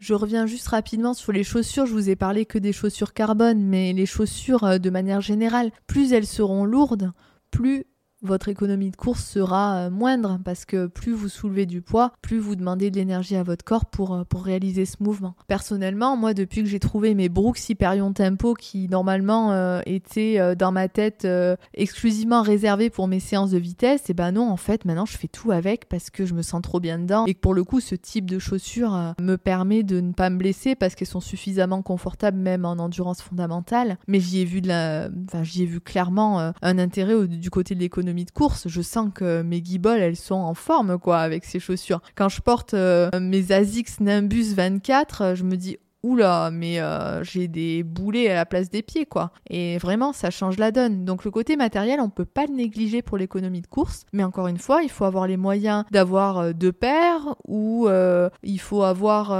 Je 0.00 0.14
reviens 0.14 0.46
juste 0.46 0.68
rapidement 0.68 1.12
sur 1.12 1.30
les 1.30 1.44
chaussures. 1.44 1.84
Je 1.84 1.92
vous 1.92 2.08
ai 2.08 2.16
parlé 2.16 2.46
que 2.46 2.58
des 2.58 2.72
chaussures 2.72 3.12
carbone, 3.12 3.62
mais 3.62 3.92
les 3.92 4.06
chaussures 4.06 4.80
de 4.80 4.90
manière 4.90 5.20
générale, 5.20 5.70
plus 5.86 6.14
elles 6.14 6.26
seront 6.26 6.64
lourdes, 6.64 7.12
plus 7.50 7.84
votre 8.22 8.48
économie 8.48 8.90
de 8.90 8.96
course 8.96 9.24
sera 9.24 9.76
euh, 9.76 9.90
moindre 9.90 10.38
parce 10.44 10.64
que 10.64 10.86
plus 10.86 11.12
vous 11.12 11.28
soulevez 11.28 11.66
du 11.66 11.80
poids, 11.80 12.12
plus 12.20 12.38
vous 12.38 12.56
demandez 12.56 12.90
de 12.90 12.96
l'énergie 12.96 13.36
à 13.36 13.42
votre 13.42 13.64
corps 13.64 13.86
pour, 13.86 14.14
euh, 14.14 14.24
pour 14.24 14.44
réaliser 14.44 14.84
ce 14.84 14.96
mouvement. 15.00 15.34
Personnellement, 15.46 16.16
moi, 16.16 16.34
depuis 16.34 16.62
que 16.62 16.68
j'ai 16.68 16.80
trouvé 16.80 17.14
mes 17.14 17.28
Brooks 17.28 17.68
Hyperion 17.68 18.12
Tempo 18.12 18.54
qui 18.54 18.88
normalement 18.88 19.52
euh, 19.52 19.80
étaient 19.86 20.54
dans 20.56 20.72
ma 20.72 20.88
tête 20.88 21.26
exclusivement 21.74 22.42
réservés 22.42 22.90
pour 22.90 23.08
mes 23.08 23.20
séances 23.20 23.50
de 23.50 23.58
vitesse, 23.58 24.10
et 24.10 24.14
ben 24.14 24.32
non, 24.32 24.50
en 24.50 24.56
fait, 24.56 24.84
maintenant 24.84 25.06
je 25.06 25.16
fais 25.16 25.28
tout 25.28 25.50
avec 25.50 25.88
parce 25.88 26.10
que 26.10 26.24
je 26.24 26.34
me 26.34 26.42
sens 26.42 26.62
trop 26.62 26.80
bien 26.80 26.98
dedans 26.98 27.24
et 27.26 27.34
que 27.34 27.40
pour 27.40 27.54
le 27.54 27.64
coup, 27.64 27.80
ce 27.80 27.94
type 27.94 28.28
de 28.28 28.38
chaussures 28.38 29.14
me 29.20 29.36
permet 29.36 29.82
de 29.82 30.00
ne 30.00 30.12
pas 30.12 30.30
me 30.30 30.36
blesser 30.36 30.74
parce 30.74 30.94
qu'elles 30.94 31.08
sont 31.08 31.20
suffisamment 31.20 31.82
confortables 31.82 32.38
même 32.38 32.64
en 32.64 32.72
endurance 32.72 33.22
fondamentale. 33.22 33.98
Mais 34.06 34.20
j'y 34.20 34.40
ai 34.40 34.44
vu 34.44 34.60
de 34.60 34.68
la, 34.68 35.08
enfin, 35.28 35.42
j'y 35.42 35.62
ai 35.62 35.66
vu 35.66 35.80
clairement 35.80 36.52
un 36.62 36.78
intérêt 36.78 37.26
du 37.26 37.50
côté 37.50 37.74
de 37.74 37.80
l'économie 37.80 38.09
de 38.12 38.30
course, 38.30 38.68
je 38.68 38.82
sens 38.82 39.10
que 39.14 39.42
mes 39.42 39.60
guiboles, 39.60 40.00
elles 40.00 40.16
sont 40.16 40.34
en 40.34 40.54
forme, 40.54 40.98
quoi, 40.98 41.18
avec 41.18 41.44
ces 41.44 41.60
chaussures. 41.60 42.00
Quand 42.14 42.28
je 42.28 42.40
porte 42.40 42.74
euh, 42.74 43.10
mes 43.20 43.52
Asics 43.52 44.00
Nimbus 44.00 44.54
24, 44.54 45.34
je 45.34 45.44
me 45.44 45.56
dis, 45.56 45.78
oula, 46.02 46.50
mais 46.50 46.80
euh, 46.80 47.22
j'ai 47.24 47.48
des 47.48 47.82
boulets 47.82 48.30
à 48.30 48.34
la 48.34 48.46
place 48.46 48.70
des 48.70 48.82
pieds, 48.82 49.06
quoi. 49.06 49.32
Et 49.48 49.78
vraiment, 49.78 50.12
ça 50.12 50.30
change 50.30 50.58
la 50.58 50.70
donne. 50.70 51.04
Donc 51.04 51.24
le 51.24 51.30
côté 51.30 51.56
matériel, 51.56 52.00
on 52.00 52.10
peut 52.10 52.24
pas 52.24 52.46
le 52.46 52.54
négliger 52.54 53.02
pour 53.02 53.18
l'économie 53.18 53.60
de 53.60 53.66
course, 53.66 54.06
mais 54.12 54.24
encore 54.24 54.46
une 54.46 54.58
fois, 54.58 54.82
il 54.82 54.90
faut 54.90 55.04
avoir 55.04 55.26
les 55.26 55.36
moyens 55.36 55.84
d'avoir 55.90 56.38
euh, 56.38 56.52
deux 56.52 56.72
paires 56.72 57.34
ou 57.46 57.86
euh, 57.88 58.30
il 58.42 58.60
faut 58.60 58.82
avoir 58.82 59.30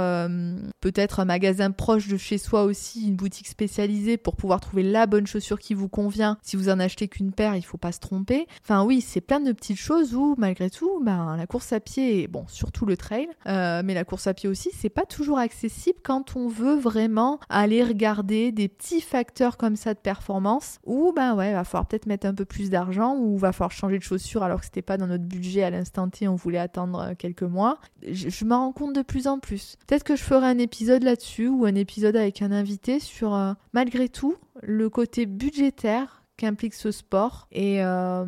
peut-être 0.79 1.19
un 1.19 1.25
magasin 1.25 1.71
proche 1.71 2.07
de 2.07 2.17
chez 2.17 2.37
soi 2.37 2.63
aussi, 2.63 3.07
une 3.07 3.15
boutique 3.15 3.47
spécialisée 3.47 4.17
pour 4.17 4.35
pouvoir 4.35 4.59
trouver 4.59 4.83
la 4.83 5.05
bonne 5.05 5.27
chaussure 5.27 5.59
qui 5.59 5.73
vous 5.73 5.89
convient. 5.89 6.37
Si 6.41 6.55
vous 6.55 6.69
en 6.69 6.79
achetez 6.79 7.07
qu'une 7.07 7.31
paire, 7.31 7.55
il 7.55 7.61
faut 7.61 7.77
pas 7.77 7.91
se 7.91 7.99
tromper. 7.99 8.47
Enfin 8.63 8.83
oui, 8.83 9.01
c'est 9.01 9.21
plein 9.21 9.39
de 9.39 9.51
petites 9.51 9.79
choses 9.79 10.15
où 10.15 10.35
malgré 10.37 10.69
tout, 10.69 11.01
ben 11.03 11.35
la 11.37 11.47
course 11.47 11.73
à 11.73 11.79
pied, 11.79 12.27
bon, 12.27 12.45
surtout 12.47 12.85
le 12.85 12.97
trail, 12.97 13.27
mais 13.45 13.93
la 13.93 14.03
course 14.03 14.27
à 14.27 14.33
pied 14.33 14.49
aussi, 14.49 14.69
c'est 14.73 14.89
pas 14.89 15.05
toujours 15.05 15.39
accessible 15.39 15.99
quand 16.03 16.35
on 16.35 16.47
veut 16.51 16.75
vraiment 16.75 17.39
aller 17.49 17.83
regarder 17.83 18.51
des 18.51 18.67
petits 18.67 19.01
facteurs 19.01 19.57
comme 19.57 19.75
ça 19.75 19.93
de 19.93 19.99
performance, 19.99 20.79
ou 20.85 21.13
ben 21.15 21.35
ouais, 21.35 21.53
va 21.53 21.63
falloir 21.63 21.87
peut-être 21.87 22.05
mettre 22.05 22.27
un 22.27 22.33
peu 22.33 22.45
plus 22.45 22.69
d'argent, 22.69 23.15
ou 23.17 23.37
va 23.37 23.51
falloir 23.51 23.71
changer 23.71 23.97
de 23.97 24.03
chaussures 24.03 24.43
alors 24.43 24.59
que 24.59 24.65
c'était 24.65 24.81
pas 24.81 24.97
dans 24.97 25.07
notre 25.07 25.23
budget 25.23 25.63
à 25.63 25.69
l'instant 25.69 26.09
T, 26.09 26.27
on 26.27 26.35
voulait 26.35 26.57
attendre 26.57 26.99
euh, 26.99 27.13
quelques 27.17 27.43
mois. 27.43 27.79
Je, 28.11 28.45
m'en 28.45 28.59
rends 28.59 28.71
compte 28.71 28.93
de 28.93 29.01
plus 29.01 29.27
en 29.27 29.39
plus. 29.39 29.77
Peut-être 29.87 30.03
que 30.03 30.15
je 30.15 30.23
ferai 30.23 30.47
un 30.47 30.57
épisode 30.57 31.03
là-dessus, 31.03 31.47
ou 31.47 31.65
un 31.65 31.75
épisode 31.75 32.15
avec 32.15 32.41
un 32.41 32.51
invité 32.51 32.99
sur, 32.99 33.33
euh, 33.33 33.53
malgré 33.73 34.09
tout, 34.09 34.35
le 34.61 34.89
côté 34.89 35.25
budgétaire 35.25 36.20
qu'implique 36.41 36.73
ce 36.73 36.89
sport 36.89 37.47
et 37.51 37.85
euh, 37.85 38.25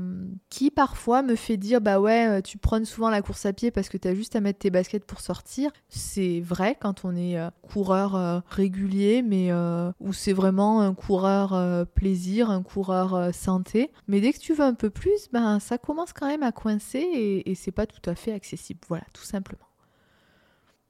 qui 0.50 0.70
parfois 0.70 1.24
me 1.24 1.34
fait 1.34 1.58
dire 1.58 1.82
bah 1.82 2.00
ouais 2.00 2.28
euh, 2.28 2.42
tu 2.42 2.60
prônes 2.60 2.86
souvent 2.86 3.10
la 3.10 3.24
course 3.24 3.48
à 3.48 3.54
pied 3.54 3.72
parce 3.72 3.90
que 3.90 3.98
tu 3.98 4.08
as 4.08 4.14
juste 4.14 4.36
à 4.36 4.40
mettre 4.40 4.60
tes 4.60 4.70
baskets 4.70 5.04
pour 5.04 5.20
sortir. 5.20 5.72
C'est 5.90 6.40
vrai 6.40 6.78
quand 6.80 7.06
on 7.06 7.16
est 7.16 7.40
euh, 7.40 7.50
coureur 7.64 8.16
euh, 8.16 8.40
régulier 8.48 9.24
mais 9.24 9.52
où 10.00 10.14
c'est 10.14 10.34
vraiment 10.34 10.82
un 10.82 10.94
coureur 10.94 11.88
plaisir 11.88 12.52
un 12.52 12.62
coureur 12.62 13.34
santé. 13.34 13.92
Mais 14.08 14.22
dès 14.22 14.32
que 14.32 14.40
tu 14.40 14.54
veux 14.54 14.64
un 14.64 14.76
peu 14.76 14.92
plus 14.92 15.30
ben 15.32 15.60
ça 15.60 15.80
commence 15.80 16.14
quand 16.14 16.28
même 16.28 16.44
à 16.44 16.52
coincer 16.52 17.00
et, 17.00 17.50
et 17.50 17.56
c'est 17.56 17.72
pas 17.72 17.88
tout 17.88 18.08
à 18.08 18.14
fait 18.14 18.32
accessible. 18.32 18.82
Voilà 18.88 19.06
tout 19.14 19.24
simplement. 19.24 19.66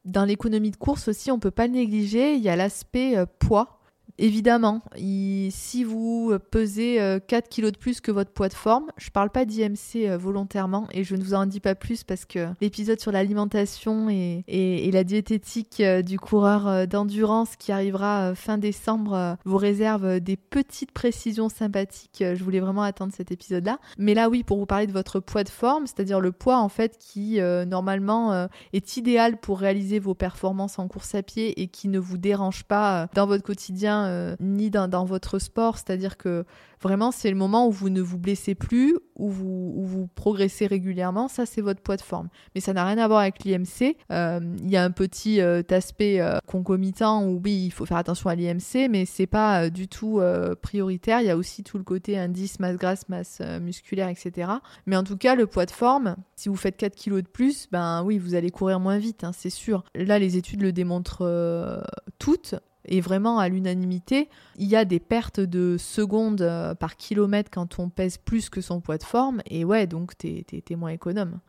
Dans 0.03 0.25
l'économie 0.25 0.71
de 0.71 0.75
course 0.75 1.07
aussi 1.07 1.31
on 1.31 1.39
peut 1.39 1.51
pas 1.51 1.67
le 1.67 1.73
négliger 1.73 2.35
il 2.35 2.41
y 2.41 2.49
a 2.49 2.57
l'aspect 2.57 3.15
poids 3.39 3.79
Évidemment, 4.19 4.81
si 4.95 5.83
vous 5.83 6.33
pesez 6.51 7.19
4 7.27 7.45
euh, 7.45 7.49
kg 7.49 7.71
de 7.71 7.77
plus 7.77 7.99
que 7.99 8.11
votre 8.11 8.31
poids 8.31 8.47
de 8.47 8.53
forme, 8.53 8.91
je 8.97 9.09
parle 9.09 9.31
pas 9.31 9.43
d'IMC 9.43 9.95
euh, 9.95 10.17
volontairement 10.17 10.87
et 10.91 11.03
je 11.03 11.15
ne 11.15 11.23
vous 11.23 11.33
en 11.33 11.47
dis 11.47 11.59
pas 11.59 11.73
plus 11.73 12.03
parce 12.03 12.25
que 12.25 12.47
l'épisode 12.61 12.99
sur 12.99 13.11
l'alimentation 13.11 14.09
et, 14.09 14.91
la 14.93 15.03
diététique 15.03 15.79
euh, 15.79 16.03
du 16.03 16.19
coureur 16.19 16.87
d'endurance 16.87 17.55
qui 17.55 17.71
arrivera 17.71 18.35
fin 18.35 18.59
décembre 18.59 19.37
vous 19.45 19.57
réserve 19.57 20.19
des 20.19 20.37
petites 20.37 20.91
précisions 20.91 21.49
sympathiques. 21.49 22.19
Je 22.19 22.43
voulais 22.43 22.59
vraiment 22.59 22.83
attendre 22.83 23.11
cet 23.15 23.31
épisode-là. 23.31 23.79
Mais 23.97 24.13
là, 24.13 24.29
oui, 24.29 24.43
pour 24.43 24.59
vous 24.59 24.67
parler 24.67 24.85
de 24.85 24.91
votre 24.91 25.19
poids 25.19 25.43
de 25.43 25.49
forme, 25.49 25.87
c'est-à-dire 25.87 26.19
le 26.19 26.31
poids 26.31 26.59
en 26.59 26.69
fait 26.69 26.97
qui 26.99 27.39
normalement 27.67 28.47
est 28.73 28.97
idéal 28.97 29.39
pour 29.39 29.59
réaliser 29.59 29.97
vos 29.97 30.13
performances 30.13 30.77
en 30.77 30.87
course 30.87 31.15
à 31.15 31.23
pied 31.23 31.59
et 31.61 31.67
qui 31.67 31.87
ne 31.87 31.97
vous 31.97 32.17
dérange 32.17 32.63
pas 32.63 33.07
dans 33.15 33.25
votre 33.25 33.43
quotidien 33.43 33.92
euh, 33.93 34.35
ni 34.39 34.69
dans, 34.69 35.05
votre 35.05 35.39
sport. 35.39 35.77
C'est-à-dire 35.77 36.17
que 36.17 36.45
vraiment, 36.81 37.11
c'est 37.11 37.29
le 37.29 37.35
moment 37.35 37.67
où 37.67 37.71
vous 37.71 37.89
ne 37.89 38.01
vous 38.01 38.17
blessez 38.17 38.55
plus, 38.55 38.97
où 39.15 39.29
vous, 39.29 39.85
vous 39.85 40.07
progressez 40.15 40.67
régulièrement. 40.67 41.27
Ça, 41.27 41.45
c'est 41.45 41.61
votre 41.61 41.81
poids 41.81 41.97
de 41.97 42.01
forme. 42.01 42.29
Mais 42.55 42.61
ça 42.61 42.73
n'a 42.73 42.85
rien 42.85 42.97
à 42.97 43.07
voir 43.07 43.21
avec 43.21 43.43
l'IMC. 43.43 43.95
Euh, 44.11 44.39
il 44.59 44.69
y 44.69 44.77
a 44.77 44.83
un 44.83 44.91
petit 44.91 45.41
euh, 45.41 45.61
aspect 45.69 46.21
concomitant 46.45 47.25
où 47.25 47.41
oui, 47.43 47.65
il 47.65 47.71
faut 47.71 47.85
faire 47.85 47.97
attention 47.97 48.29
à 48.29 48.35
l'IMC, 48.35 48.89
mais 48.89 49.05
c'est 49.05 49.27
pas 49.27 49.69
du 49.69 49.87
tout 49.87 50.21
prioritaire. 50.61 51.21
Il 51.21 51.27
y 51.27 51.31
a 51.31 51.37
aussi 51.37 51.63
tout 51.63 51.77
le 51.77 51.83
côté 51.83 52.17
indice, 52.17 52.59
masse 52.59 52.77
grasse, 52.77 53.09
masse 53.09 53.41
musculaire, 53.61 54.09
etc. 54.09 54.51
Mais 54.85 54.95
en 54.95 55.03
tout 55.03 55.17
cas, 55.17 55.35
le 55.35 55.47
poids 55.47 55.65
de 55.65 55.71
forme, 55.71 56.15
si 56.35 56.49
vous 56.49 56.55
faites 56.55 56.77
4 56.77 56.95
kilos 56.95 57.23
de 57.23 57.27
plus, 57.27 57.67
ben 57.71 58.03
oui, 58.03 58.17
vous 58.17 58.35
allez 58.35 58.51
courir 58.51 58.79
moins 58.79 58.97
vite, 58.97 59.23
hein, 59.23 59.31
c'est 59.33 59.49
sûr. 59.49 59.83
Là, 59.95 60.19
les 60.19 60.37
études 60.37 60.61
le 60.61 60.71
démontrent 60.71 61.83
toutes 62.19 62.55
et 62.85 63.01
vraiment 63.01 63.39
à 63.39 63.49
l'unanimité, 63.49 64.29
il 64.57 64.67
y 64.67 64.75
a 64.75 64.85
des 64.85 64.99
pertes 64.99 65.39
de 65.39 65.77
secondes 65.77 66.41
euh, 66.41 66.75
par 66.75 66.95
kilomètre 66.95 67.49
quand 67.51 67.79
on 67.79 67.89
pèse 67.89 68.17
plus 68.17 68.49
que 68.49 68.61
son 68.61 68.81
poids 68.81 68.97
de 68.97 69.03
forme, 69.03 69.41
et 69.45 69.65
ouais, 69.65 69.87
donc 69.87 70.17
t'es, 70.17 70.45
es, 70.51 70.75
moins 70.75 70.89
économe. 70.91 71.39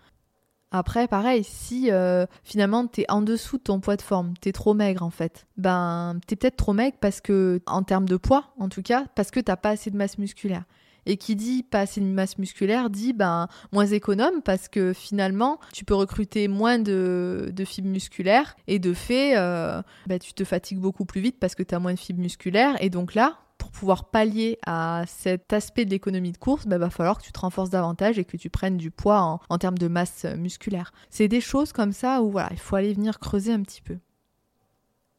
Après, 0.70 1.06
pareil, 1.06 1.44
si 1.44 1.90
euh, 1.92 2.26
finalement 2.42 2.86
t'es 2.86 3.04
en 3.08 3.22
dessous 3.22 3.58
de 3.58 3.62
ton 3.62 3.80
poids 3.80 3.96
de 3.96 4.02
forme, 4.02 4.34
t'es 4.40 4.52
trop 4.52 4.74
maigre 4.74 5.02
en 5.04 5.10
fait, 5.10 5.46
ben 5.56 6.18
t'es 6.26 6.36
peut-être 6.36 6.56
trop 6.56 6.72
maigre 6.72 6.96
parce 7.00 7.20
que, 7.20 7.60
en 7.66 7.82
termes 7.82 8.08
de 8.08 8.16
poids 8.16 8.52
en 8.58 8.68
tout 8.68 8.82
cas, 8.82 9.06
parce 9.14 9.30
que 9.30 9.40
t'as 9.40 9.56
pas 9.56 9.70
assez 9.70 9.90
de 9.90 9.96
masse 9.96 10.18
musculaire. 10.18 10.64
Et 11.06 11.16
qui 11.16 11.36
dit 11.36 11.62
pas 11.62 11.80
assez 11.80 12.00
de 12.00 12.06
masse 12.06 12.38
musculaire 12.38 12.90
dit 12.90 13.12
ben, 13.12 13.48
moins 13.72 13.86
économe 13.86 14.42
parce 14.42 14.68
que 14.68 14.92
finalement, 14.92 15.58
tu 15.72 15.84
peux 15.84 15.94
recruter 15.94 16.48
moins 16.48 16.78
de, 16.78 17.52
fibres 17.64 17.88
musculaires 17.88 18.56
et 18.66 18.78
de 18.78 18.92
fait, 18.92 19.36
euh, 19.36 19.82
ben, 20.06 20.18
tu 20.18 20.34
te 20.34 20.44
fatigues 20.44 20.78
beaucoup 20.78 21.04
plus 21.04 21.20
vite 21.20 21.36
parce 21.38 21.54
que 21.54 21.62
tu 21.62 21.74
as 21.74 21.78
moins 21.78 21.94
de 21.94 21.98
fibres 21.98 22.22
musculaires. 22.22 22.76
Et 22.82 22.90
donc 22.90 23.14
là, 23.14 23.38
pour 23.58 23.70
pouvoir 23.70 24.10
pallier 24.10 24.58
à 24.66 25.04
cet 25.06 25.52
aspect 25.52 25.84
de 25.84 25.90
l'économie 25.90 26.32
de 26.32 26.38
course, 26.38 26.64
il 26.64 26.68
ben, 26.68 26.78
va 26.78 26.90
falloir 26.90 27.18
que 27.18 27.24
tu 27.24 27.32
te 27.32 27.40
renforces 27.40 27.70
davantage 27.70 28.18
et 28.18 28.24
que 28.24 28.36
tu 28.36 28.50
prennes 28.50 28.76
du 28.76 28.90
poids 28.90 29.20
en, 29.20 29.40
en 29.48 29.58
termes 29.58 29.78
de 29.78 29.88
masse 29.88 30.26
musculaire. 30.36 30.92
C'est 31.10 31.28
des 31.28 31.40
choses 31.40 31.72
comme 31.72 31.92
ça 31.92 32.22
où 32.22 32.30
voilà, 32.30 32.48
il 32.52 32.58
faut 32.58 32.76
aller 32.76 32.92
venir 32.92 33.18
creuser 33.18 33.52
un 33.52 33.62
petit 33.62 33.82
peu 33.82 33.98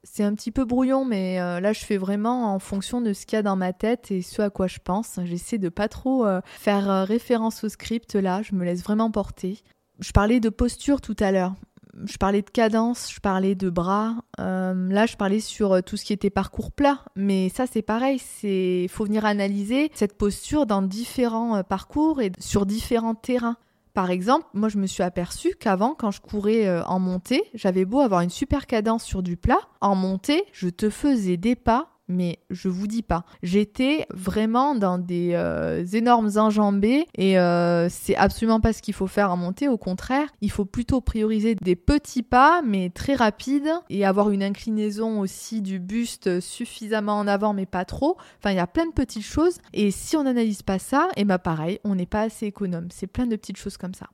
c'est 0.05 0.23
un 0.23 0.35
petit 0.35 0.51
peu 0.51 0.65
brouillon, 0.65 1.03
mais 1.03 1.41
euh, 1.41 1.59
là 1.59 1.73
je 1.73 1.83
fais 1.83 1.97
vraiment 1.97 2.53
en 2.53 2.59
fonction 2.59 3.01
de 3.01 3.11
ce 3.11 3.25
qu'il 3.25 3.37
y 3.37 3.39
a 3.39 3.41
dans 3.41 3.55
ma 3.55 3.73
tête 3.73 4.11
et 4.11 4.21
ce 4.21 4.41
à 4.41 4.49
quoi 4.49 4.67
je 4.67 4.77
pense. 4.83 5.19
J'essaie 5.25 5.57
de 5.57 5.69
pas 5.69 5.87
trop 5.87 6.25
euh, 6.25 6.41
faire 6.45 6.89
euh, 6.89 7.03
référence 7.03 7.63
au 7.63 7.69
script 7.69 8.13
là, 8.13 8.41
je 8.43 8.53
me 8.53 8.63
laisse 8.63 8.83
vraiment 8.83 9.09
porter. 9.09 9.63
Je 9.99 10.11
parlais 10.11 10.39
de 10.39 10.49
posture 10.49 11.01
tout 11.01 11.15
à 11.19 11.31
l'heure. 11.31 11.55
Je 12.05 12.17
parlais 12.17 12.41
de 12.41 12.49
cadence, 12.49 13.11
je 13.11 13.21
parlais 13.21 13.55
de 13.55 13.69
bras. 13.69 14.15
là, 14.37 15.05
je 15.05 15.15
parlais 15.15 15.39
sur 15.39 15.81
tout 15.81 15.95
ce 15.95 16.03
qui 16.03 16.11
était 16.11 16.29
parcours 16.29 16.73
plat, 16.73 16.99
mais 17.15 17.47
ça 17.47 17.67
c'est 17.67 17.81
pareil. 17.81 18.19
C'est 18.19 18.87
faut 18.89 19.05
venir 19.05 19.23
analyser 19.23 19.89
cette 19.95 20.17
posture 20.17 20.65
dans 20.65 20.81
différents 20.81 21.63
parcours 21.63 22.21
et 22.21 22.33
sur 22.37 22.65
différents 22.65 23.15
terrains. 23.15 23.55
Par 23.95 24.11
exemple, 24.11 24.45
moi 24.53 24.67
je 24.67 24.77
me 24.77 24.87
suis 24.87 25.03
aperçue 25.03 25.55
qu'avant, 25.57 25.95
quand 25.97 26.11
je 26.11 26.19
courais 26.19 26.67
euh, 26.67 26.83
en 26.83 26.99
montée, 26.99 27.43
j'avais 27.53 27.85
beau 27.85 28.01
avoir 28.01 28.19
une 28.19 28.29
super 28.29 28.67
cadence 28.67 29.05
sur 29.05 29.23
du 29.23 29.37
plat, 29.37 29.61
en 29.79 29.95
montée, 29.95 30.43
je 30.51 30.67
te 30.67 30.89
faisais 30.89 31.37
des 31.37 31.55
pas 31.55 31.94
mais 32.07 32.39
je 32.49 32.69
vous 32.69 32.87
dis 32.87 33.01
pas. 33.01 33.25
J'étais 33.43 34.05
vraiment 34.13 34.75
dans 34.75 34.97
des 34.97 35.31
euh, 35.33 35.85
énormes 35.93 36.29
enjambées 36.37 37.07
et 37.17 37.39
euh, 37.39 37.87
c'est 37.89 38.15
absolument 38.15 38.59
pas 38.59 38.73
ce 38.73 38.81
qu'il 38.81 38.93
faut 38.93 39.07
faire 39.07 39.31
en 39.31 39.37
montée. 39.37 39.67
Au 39.67 39.77
contraire, 39.77 40.29
il 40.41 40.51
faut 40.51 40.65
plutôt 40.65 41.01
prioriser 41.01 41.55
des 41.55 41.75
petits 41.75 42.23
pas 42.23 42.61
mais 42.63 42.89
très 42.89 43.15
rapides 43.15 43.71
et 43.89 44.05
avoir 44.05 44.29
une 44.29 44.43
inclinaison 44.43 45.19
aussi 45.19 45.61
du 45.61 45.79
buste 45.79 46.39
suffisamment 46.39 47.17
en 47.17 47.27
avant 47.27 47.53
mais 47.53 47.65
pas 47.65 47.85
trop. 47.85 48.17
Enfin, 48.39 48.51
il 48.51 48.57
y 48.57 48.59
a 48.59 48.67
plein 48.67 48.85
de 48.85 48.93
petites 48.93 49.23
choses 49.23 49.57
et 49.73 49.91
si 49.91 50.15
on 50.15 50.23
n'analyse 50.23 50.61
pas 50.61 50.79
ça, 50.79 51.09
et 51.15 51.21
eh 51.21 51.25
ben 51.25 51.39
pareil, 51.39 51.79
on 51.83 51.95
n'est 51.95 52.05
pas 52.05 52.21
assez 52.21 52.45
économe. 52.45 52.87
C'est 52.91 53.07
plein 53.07 53.27
de 53.27 53.35
petites 53.35 53.57
choses 53.57 53.77
comme 53.77 53.93
ça. 53.93 54.07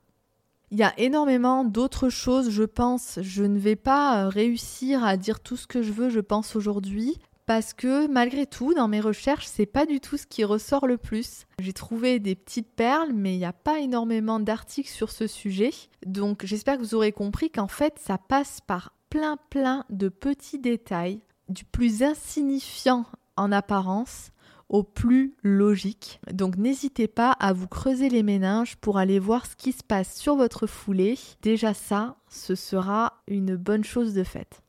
Il 0.73 0.77
y 0.77 0.83
a 0.83 0.93
énormément 0.97 1.65
d'autres 1.65 2.07
choses, 2.07 2.49
je 2.49 2.63
pense. 2.63 3.19
Je 3.21 3.43
ne 3.43 3.59
vais 3.59 3.75
pas 3.75 4.29
réussir 4.29 5.03
à 5.03 5.17
dire 5.17 5.41
tout 5.41 5.57
ce 5.57 5.67
que 5.67 5.81
je 5.81 5.91
veux, 5.91 6.09
je 6.09 6.21
pense, 6.21 6.55
aujourd'hui 6.55 7.17
parce 7.51 7.73
que 7.73 8.07
malgré 8.07 8.45
tout, 8.45 8.73
dans 8.73 8.87
mes 8.87 9.01
recherches, 9.01 9.45
c'est 9.45 9.65
pas 9.65 9.85
du 9.85 9.99
tout 9.99 10.15
ce 10.15 10.25
qui 10.25 10.45
ressort 10.45 10.87
le 10.87 10.95
plus. 10.95 11.47
J'ai 11.59 11.73
trouvé 11.73 12.17
des 12.17 12.33
petites 12.33 12.73
perles, 12.73 13.11
mais 13.13 13.35
il 13.35 13.39
n'y 13.39 13.45
a 13.45 13.51
pas 13.51 13.81
énormément 13.81 14.39
d'articles 14.39 14.89
sur 14.89 15.11
ce 15.11 15.27
sujet. 15.27 15.71
Donc 16.05 16.45
j'espère 16.45 16.77
que 16.77 16.81
vous 16.81 16.95
aurez 16.95 17.11
compris 17.11 17.49
qu'en 17.49 17.67
fait, 17.67 17.99
ça 17.99 18.17
passe 18.17 18.61
par 18.61 18.93
plein 19.09 19.35
plein 19.49 19.83
de 19.89 20.07
petits 20.07 20.59
détails, 20.59 21.19
du 21.49 21.65
plus 21.65 22.03
insignifiant 22.03 23.05
en 23.35 23.51
apparence 23.51 24.31
au 24.69 24.83
plus 24.83 25.35
logique. 25.43 26.21
Donc 26.31 26.55
n'hésitez 26.55 27.09
pas 27.09 27.33
à 27.33 27.51
vous 27.51 27.67
creuser 27.67 28.07
les 28.07 28.23
méninges 28.23 28.77
pour 28.77 28.97
aller 28.97 29.19
voir 29.19 29.45
ce 29.45 29.57
qui 29.57 29.73
se 29.73 29.83
passe 29.83 30.15
sur 30.15 30.37
votre 30.37 30.67
foulée. 30.67 31.19
Déjà 31.41 31.73
ça, 31.73 32.15
ce 32.29 32.55
sera 32.55 33.21
une 33.27 33.57
bonne 33.57 33.83
chose 33.83 34.13
de 34.13 34.23
faite. 34.23 34.61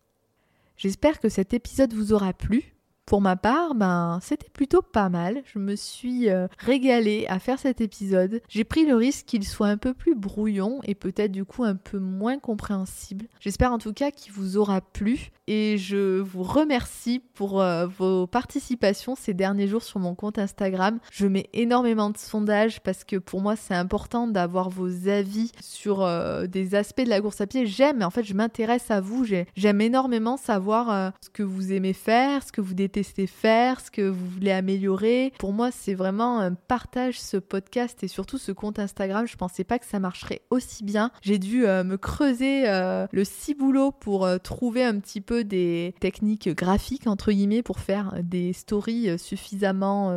J'espère 0.77 1.21
que 1.21 1.29
cet 1.29 1.55
épisode 1.55 1.95
vous 1.95 2.13
aura 2.13 2.33
plu. 2.33 2.72
Pour 3.05 3.21
ma 3.21 3.37
part, 3.37 3.75
ben, 3.75 4.21
c'était 4.23 4.49
plutôt 4.49 4.81
pas 4.81 5.09
mal. 5.09 5.43
Je 5.45 5.59
me 5.59 5.75
suis 5.75 6.31
euh, 6.31 6.47
régalée 6.59 7.27
à 7.29 7.41
faire 7.41 7.59
cet 7.59 7.81
épisode. 7.81 8.41
J'ai 8.49 8.65
pris 8.65 8.87
le 8.87 8.95
risque 8.95 9.27
qu'il 9.27 9.45
soit 9.45 9.67
un 9.67 9.77
peu 9.77 9.93
plus 9.93 10.15
brouillon 10.15 10.81
et 10.85 10.95
peut-être 10.95 11.33
du 11.33 11.45
coup 11.45 11.65
un 11.65 11.75
peu 11.75 11.99
moins 11.99 12.39
compréhensible. 12.39 13.27
J'espère 13.41 13.73
en 13.73 13.79
tout 13.79 13.93
cas 13.93 14.13
qu'il 14.13 14.33
vous 14.33 14.57
aura 14.57 14.81
plu 14.81 15.31
et 15.49 15.77
je 15.79 16.21
vous 16.21 16.45
remercie 16.45 17.21
pour 17.35 17.61
euh, 17.61 17.87
vos 17.87 18.29
participations 18.29 19.17
ces 19.17 19.35
derniers 19.35 19.67
jours 19.67 19.83
sur 19.83 19.99
mon 19.99 20.15
compte 20.15 20.39
Instagram. 20.39 21.01
Je 21.11 21.27
mets 21.27 21.51
énormément 21.53 22.11
de 22.11 22.19
sondages 22.19 22.81
parce 22.81 23.03
que 23.03 23.17
pour 23.17 23.41
moi 23.41 23.57
c'est 23.57 23.75
important 23.75 24.29
d'avoir 24.29 24.71
vos 24.71 25.09
avis 25.09 25.51
sur 25.61 26.03
euh, 26.03 26.47
des 26.47 26.77
aspects 26.77 27.03
de 27.03 27.11
la 27.11 27.21
course 27.21 27.41
à 27.41 27.49
pied. 27.49 27.67
J'aime, 27.67 28.03
en 28.03 28.11
fait 28.11 28.23
je 28.23 28.35
m'intéresse 28.35 28.91
à 28.91 29.01
vous. 29.01 29.27
J'aime 29.57 29.81
énormément 29.81 30.37
savoir 30.37 31.13
ce 31.21 31.31
que 31.31 31.43
vous 31.43 31.73
aimez 31.73 31.93
faire, 31.93 32.43
ce 32.43 32.53
que 32.53 32.61
vous 32.61 32.75
détestez 32.75 32.92
tester 32.93 33.27
faire, 33.27 33.81
ce 33.81 33.91
que 33.91 34.03
vous 34.03 34.27
voulez 34.29 34.53
améliorer. 34.53 35.33
Pour 35.39 35.53
moi, 35.53 35.71
c'est 35.71 35.95
vraiment 35.95 36.39
un 36.39 36.55
partage 36.55 37.21
ce 37.21 37.37
podcast 37.37 38.03
et 38.05 38.09
surtout 38.09 38.39
ce 38.39 38.53
compte 38.53 38.79
Instagram. 38.79 39.27
Je 39.27 39.37
pensais 39.37 39.65
pas 39.65 39.79
que 39.79 39.87
ça 39.87 39.99
marcherait 39.99 40.43
aussi 40.51 40.85
bien. 40.85 41.11
J'ai 41.23 41.39
dû 41.39 41.67
euh, 41.67 41.85
me 41.85 41.97
creuser 41.97 42.69
euh, 42.69 43.07
le 43.11 43.25
ciboulot 43.25 43.91
pour 43.91 44.25
euh, 44.25 44.39
trouver 44.39 44.85
un 44.85 44.99
petit 45.01 45.21
peu 45.21 45.45
des 45.45 45.95
techniques 46.01 46.49
graphiques 46.51 47.07
entre 47.07 47.33
guillemets 47.33 47.63
pour 47.63 47.81
faire 47.81 48.15
des 48.23 48.53
stories 48.53 49.19
suffisamment 49.19 50.13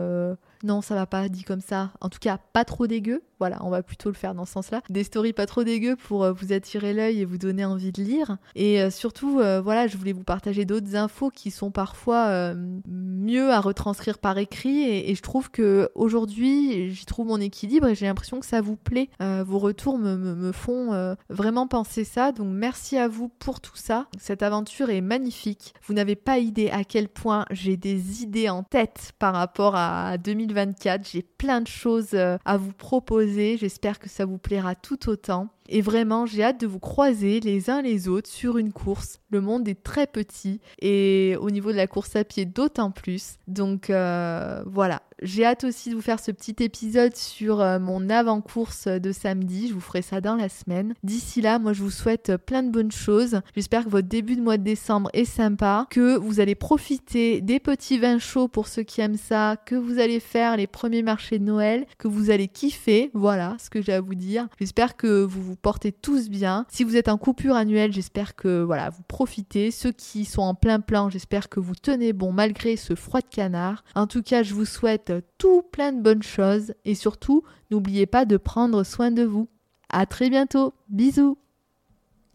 non, 0.65 0.81
ça 0.81 0.95
va 0.95 1.05
pas 1.05 1.29
dit 1.29 1.43
comme 1.43 1.61
ça. 1.61 1.91
En 2.01 2.09
tout 2.09 2.17
cas, 2.19 2.39
pas 2.51 2.65
trop 2.65 2.87
dégueu. 2.87 3.21
Voilà, 3.39 3.57
on 3.61 3.69
va 3.69 3.83
plutôt 3.83 4.09
le 4.09 4.15
faire 4.15 4.33
dans 4.33 4.45
ce 4.45 4.53
sens-là. 4.53 4.81
Des 4.89 5.03
stories 5.03 5.33
pas 5.33 5.45
trop 5.45 5.63
dégueu 5.63 5.95
pour 5.95 6.23
euh, 6.23 6.31
vous 6.31 6.53
attirer 6.53 6.93
l'œil 6.93 7.21
et 7.21 7.25
vous 7.25 7.37
donner 7.37 7.65
envie 7.65 7.91
de 7.91 8.01
lire. 8.01 8.37
Et 8.55 8.81
euh, 8.81 8.89
surtout, 8.89 9.39
euh, 9.39 9.59
voilà, 9.61 9.87
je 9.87 9.97
voulais 9.97 10.13
vous 10.13 10.23
partager 10.23 10.63
d'autres 10.63 10.95
infos 10.95 11.29
qui 11.29 11.51
sont 11.51 11.71
parfois 11.71 12.53
mieux 12.87 13.51
à 13.51 13.59
retranscrire 13.59 14.19
par 14.19 14.37
écrit. 14.37 14.83
Et, 14.83 15.15
je 15.15 15.21
trouve 15.21 15.49
que 15.49 15.89
aujourd'hui, 15.95 16.91
j'y 16.91 17.05
trouve 17.05 17.27
mon 17.27 17.39
équilibre 17.39 17.87
et 17.87 17.95
j'ai 17.95 18.05
l'impression 18.05 18.39
que 18.39 18.45
ça 18.45 18.61
vous 18.61 18.75
plaît. 18.75 19.09
vos 19.19 19.59
retours 19.59 19.97
me, 19.97 20.15
me 20.15 20.51
font 20.51 21.15
vraiment 21.29 21.67
penser 21.67 22.03
ça. 22.03 22.31
Donc 22.31 22.47
merci 22.49 22.97
à 22.97 23.07
vous 23.07 23.29
pour 23.29 23.61
tout 23.61 23.75
ça. 23.77 24.07
Cette 24.17 24.43
aventure 24.43 24.89
est 24.89 25.01
magnifique. 25.01 25.73
Vous 25.85 25.93
n'avez 25.93 26.15
pas 26.15 26.37
idée 26.37 26.69
à 26.69 26.83
quel 26.83 27.07
point 27.07 27.45
j'ai 27.51 27.77
des 27.77 28.23
idées 28.23 28.49
en 28.49 28.63
tête 28.63 29.13
par 29.19 29.33
rapport 29.33 29.75
à 29.75 30.17
2024. 30.17 31.07
J'ai 31.09 31.23
plein 31.23 31.61
de 31.61 31.67
choses 31.67 32.13
à 32.13 32.57
vous 32.57 32.73
proposer 32.73 33.24
J'espère 33.25 33.99
que 33.99 34.09
ça 34.09 34.25
vous 34.25 34.37
plaira 34.37 34.75
tout 34.75 35.09
autant. 35.09 35.49
Et 35.67 35.81
vraiment, 35.81 36.25
j'ai 36.25 36.43
hâte 36.43 36.59
de 36.59 36.67
vous 36.67 36.79
croiser 36.79 37.39
les 37.39 37.69
uns 37.69 37.81
les 37.81 38.07
autres 38.07 38.29
sur 38.29 38.57
une 38.57 38.71
course. 38.71 39.19
Le 39.29 39.41
monde 39.41 39.67
est 39.67 39.83
très 39.83 40.07
petit 40.07 40.59
et 40.81 41.35
au 41.39 41.49
niveau 41.49 41.71
de 41.71 41.77
la 41.77 41.87
course 41.87 42.15
à 42.15 42.23
pied 42.23 42.45
d'autant 42.45 42.91
plus. 42.91 43.35
Donc 43.47 43.89
euh, 43.89 44.63
voilà, 44.65 45.01
j'ai 45.21 45.45
hâte 45.45 45.63
aussi 45.63 45.89
de 45.89 45.95
vous 45.95 46.01
faire 46.01 46.19
ce 46.19 46.31
petit 46.31 46.55
épisode 46.59 47.15
sur 47.15 47.61
euh, 47.61 47.79
mon 47.79 48.09
avant-course 48.09 48.87
de 48.87 49.11
samedi. 49.11 49.67
Je 49.67 49.73
vous 49.73 49.81
ferai 49.81 50.01
ça 50.01 50.21
dans 50.21 50.35
la 50.35 50.49
semaine. 50.49 50.93
D'ici 51.03 51.41
là, 51.41 51.59
moi 51.59 51.73
je 51.73 51.81
vous 51.81 51.91
souhaite 51.91 52.37
plein 52.37 52.63
de 52.63 52.71
bonnes 52.71 52.91
choses. 52.91 53.41
J'espère 53.55 53.85
que 53.85 53.89
votre 53.89 54.07
début 54.07 54.35
de 54.35 54.41
mois 54.41 54.57
de 54.57 54.63
décembre 54.63 55.09
est 55.13 55.25
sympa, 55.25 55.87
que 55.89 56.17
vous 56.17 56.39
allez 56.39 56.55
profiter 56.55 57.41
des 57.41 57.59
petits 57.59 57.97
vins 57.97 58.19
chauds 58.19 58.47
pour 58.47 58.67
ceux 58.67 58.83
qui 58.83 59.01
aiment 59.01 59.17
ça, 59.17 59.57
que 59.65 59.75
vous 59.75 59.99
allez 59.99 60.19
faire 60.19 60.57
les 60.57 60.67
premiers 60.67 61.03
marchés 61.03 61.39
de 61.39 61.43
Noël, 61.43 61.85
que 61.97 62.07
vous 62.07 62.29
allez 62.29 62.47
kiffer. 62.47 63.11
Voilà 63.13 63.55
ce 63.59 63.69
que 63.69 63.81
j'ai 63.81 63.93
à 63.93 64.01
vous 64.01 64.15
dire. 64.15 64.47
J'espère 64.59 64.95
que 64.95 65.23
vous 65.23 65.41
vous 65.41 65.54
portez 65.55 65.91
tous 65.91 66.29
bien. 66.29 66.65
Si 66.69 66.83
vous 66.83 66.95
êtes 66.95 67.09
en 67.09 67.17
coupure 67.17 67.55
annuelle, 67.55 67.91
j'espère 67.91 68.35
que 68.35 68.61
voilà, 68.61 68.89
vous 68.89 69.03
profitez. 69.07 69.71
Ceux 69.71 69.91
qui 69.91 70.25
sont 70.25 70.41
en 70.41 70.55
plein 70.55 70.79
plein, 70.79 71.09
j'espère 71.09 71.49
que 71.49 71.59
vous 71.59 71.75
tenez 71.75 72.13
bon 72.13 72.31
malgré 72.31 72.75
ce 72.75 72.95
froid 72.95 73.21
de 73.21 73.27
canard. 73.27 73.83
En 73.95 74.07
tout 74.07 74.23
cas, 74.23 74.43
je 74.43 74.53
vous 74.53 74.65
souhaite 74.65 75.13
tout 75.37 75.61
plein 75.61 75.91
de 75.91 76.01
bonnes 76.01 76.23
choses 76.23 76.73
et 76.85 76.95
surtout, 76.95 77.43
n'oubliez 77.71 78.05
pas 78.05 78.25
de 78.25 78.37
prendre 78.37 78.83
soin 78.83 79.11
de 79.11 79.23
vous. 79.23 79.47
À 79.89 80.05
très 80.05 80.29
bientôt. 80.29 80.73
Bisous. 80.89 81.37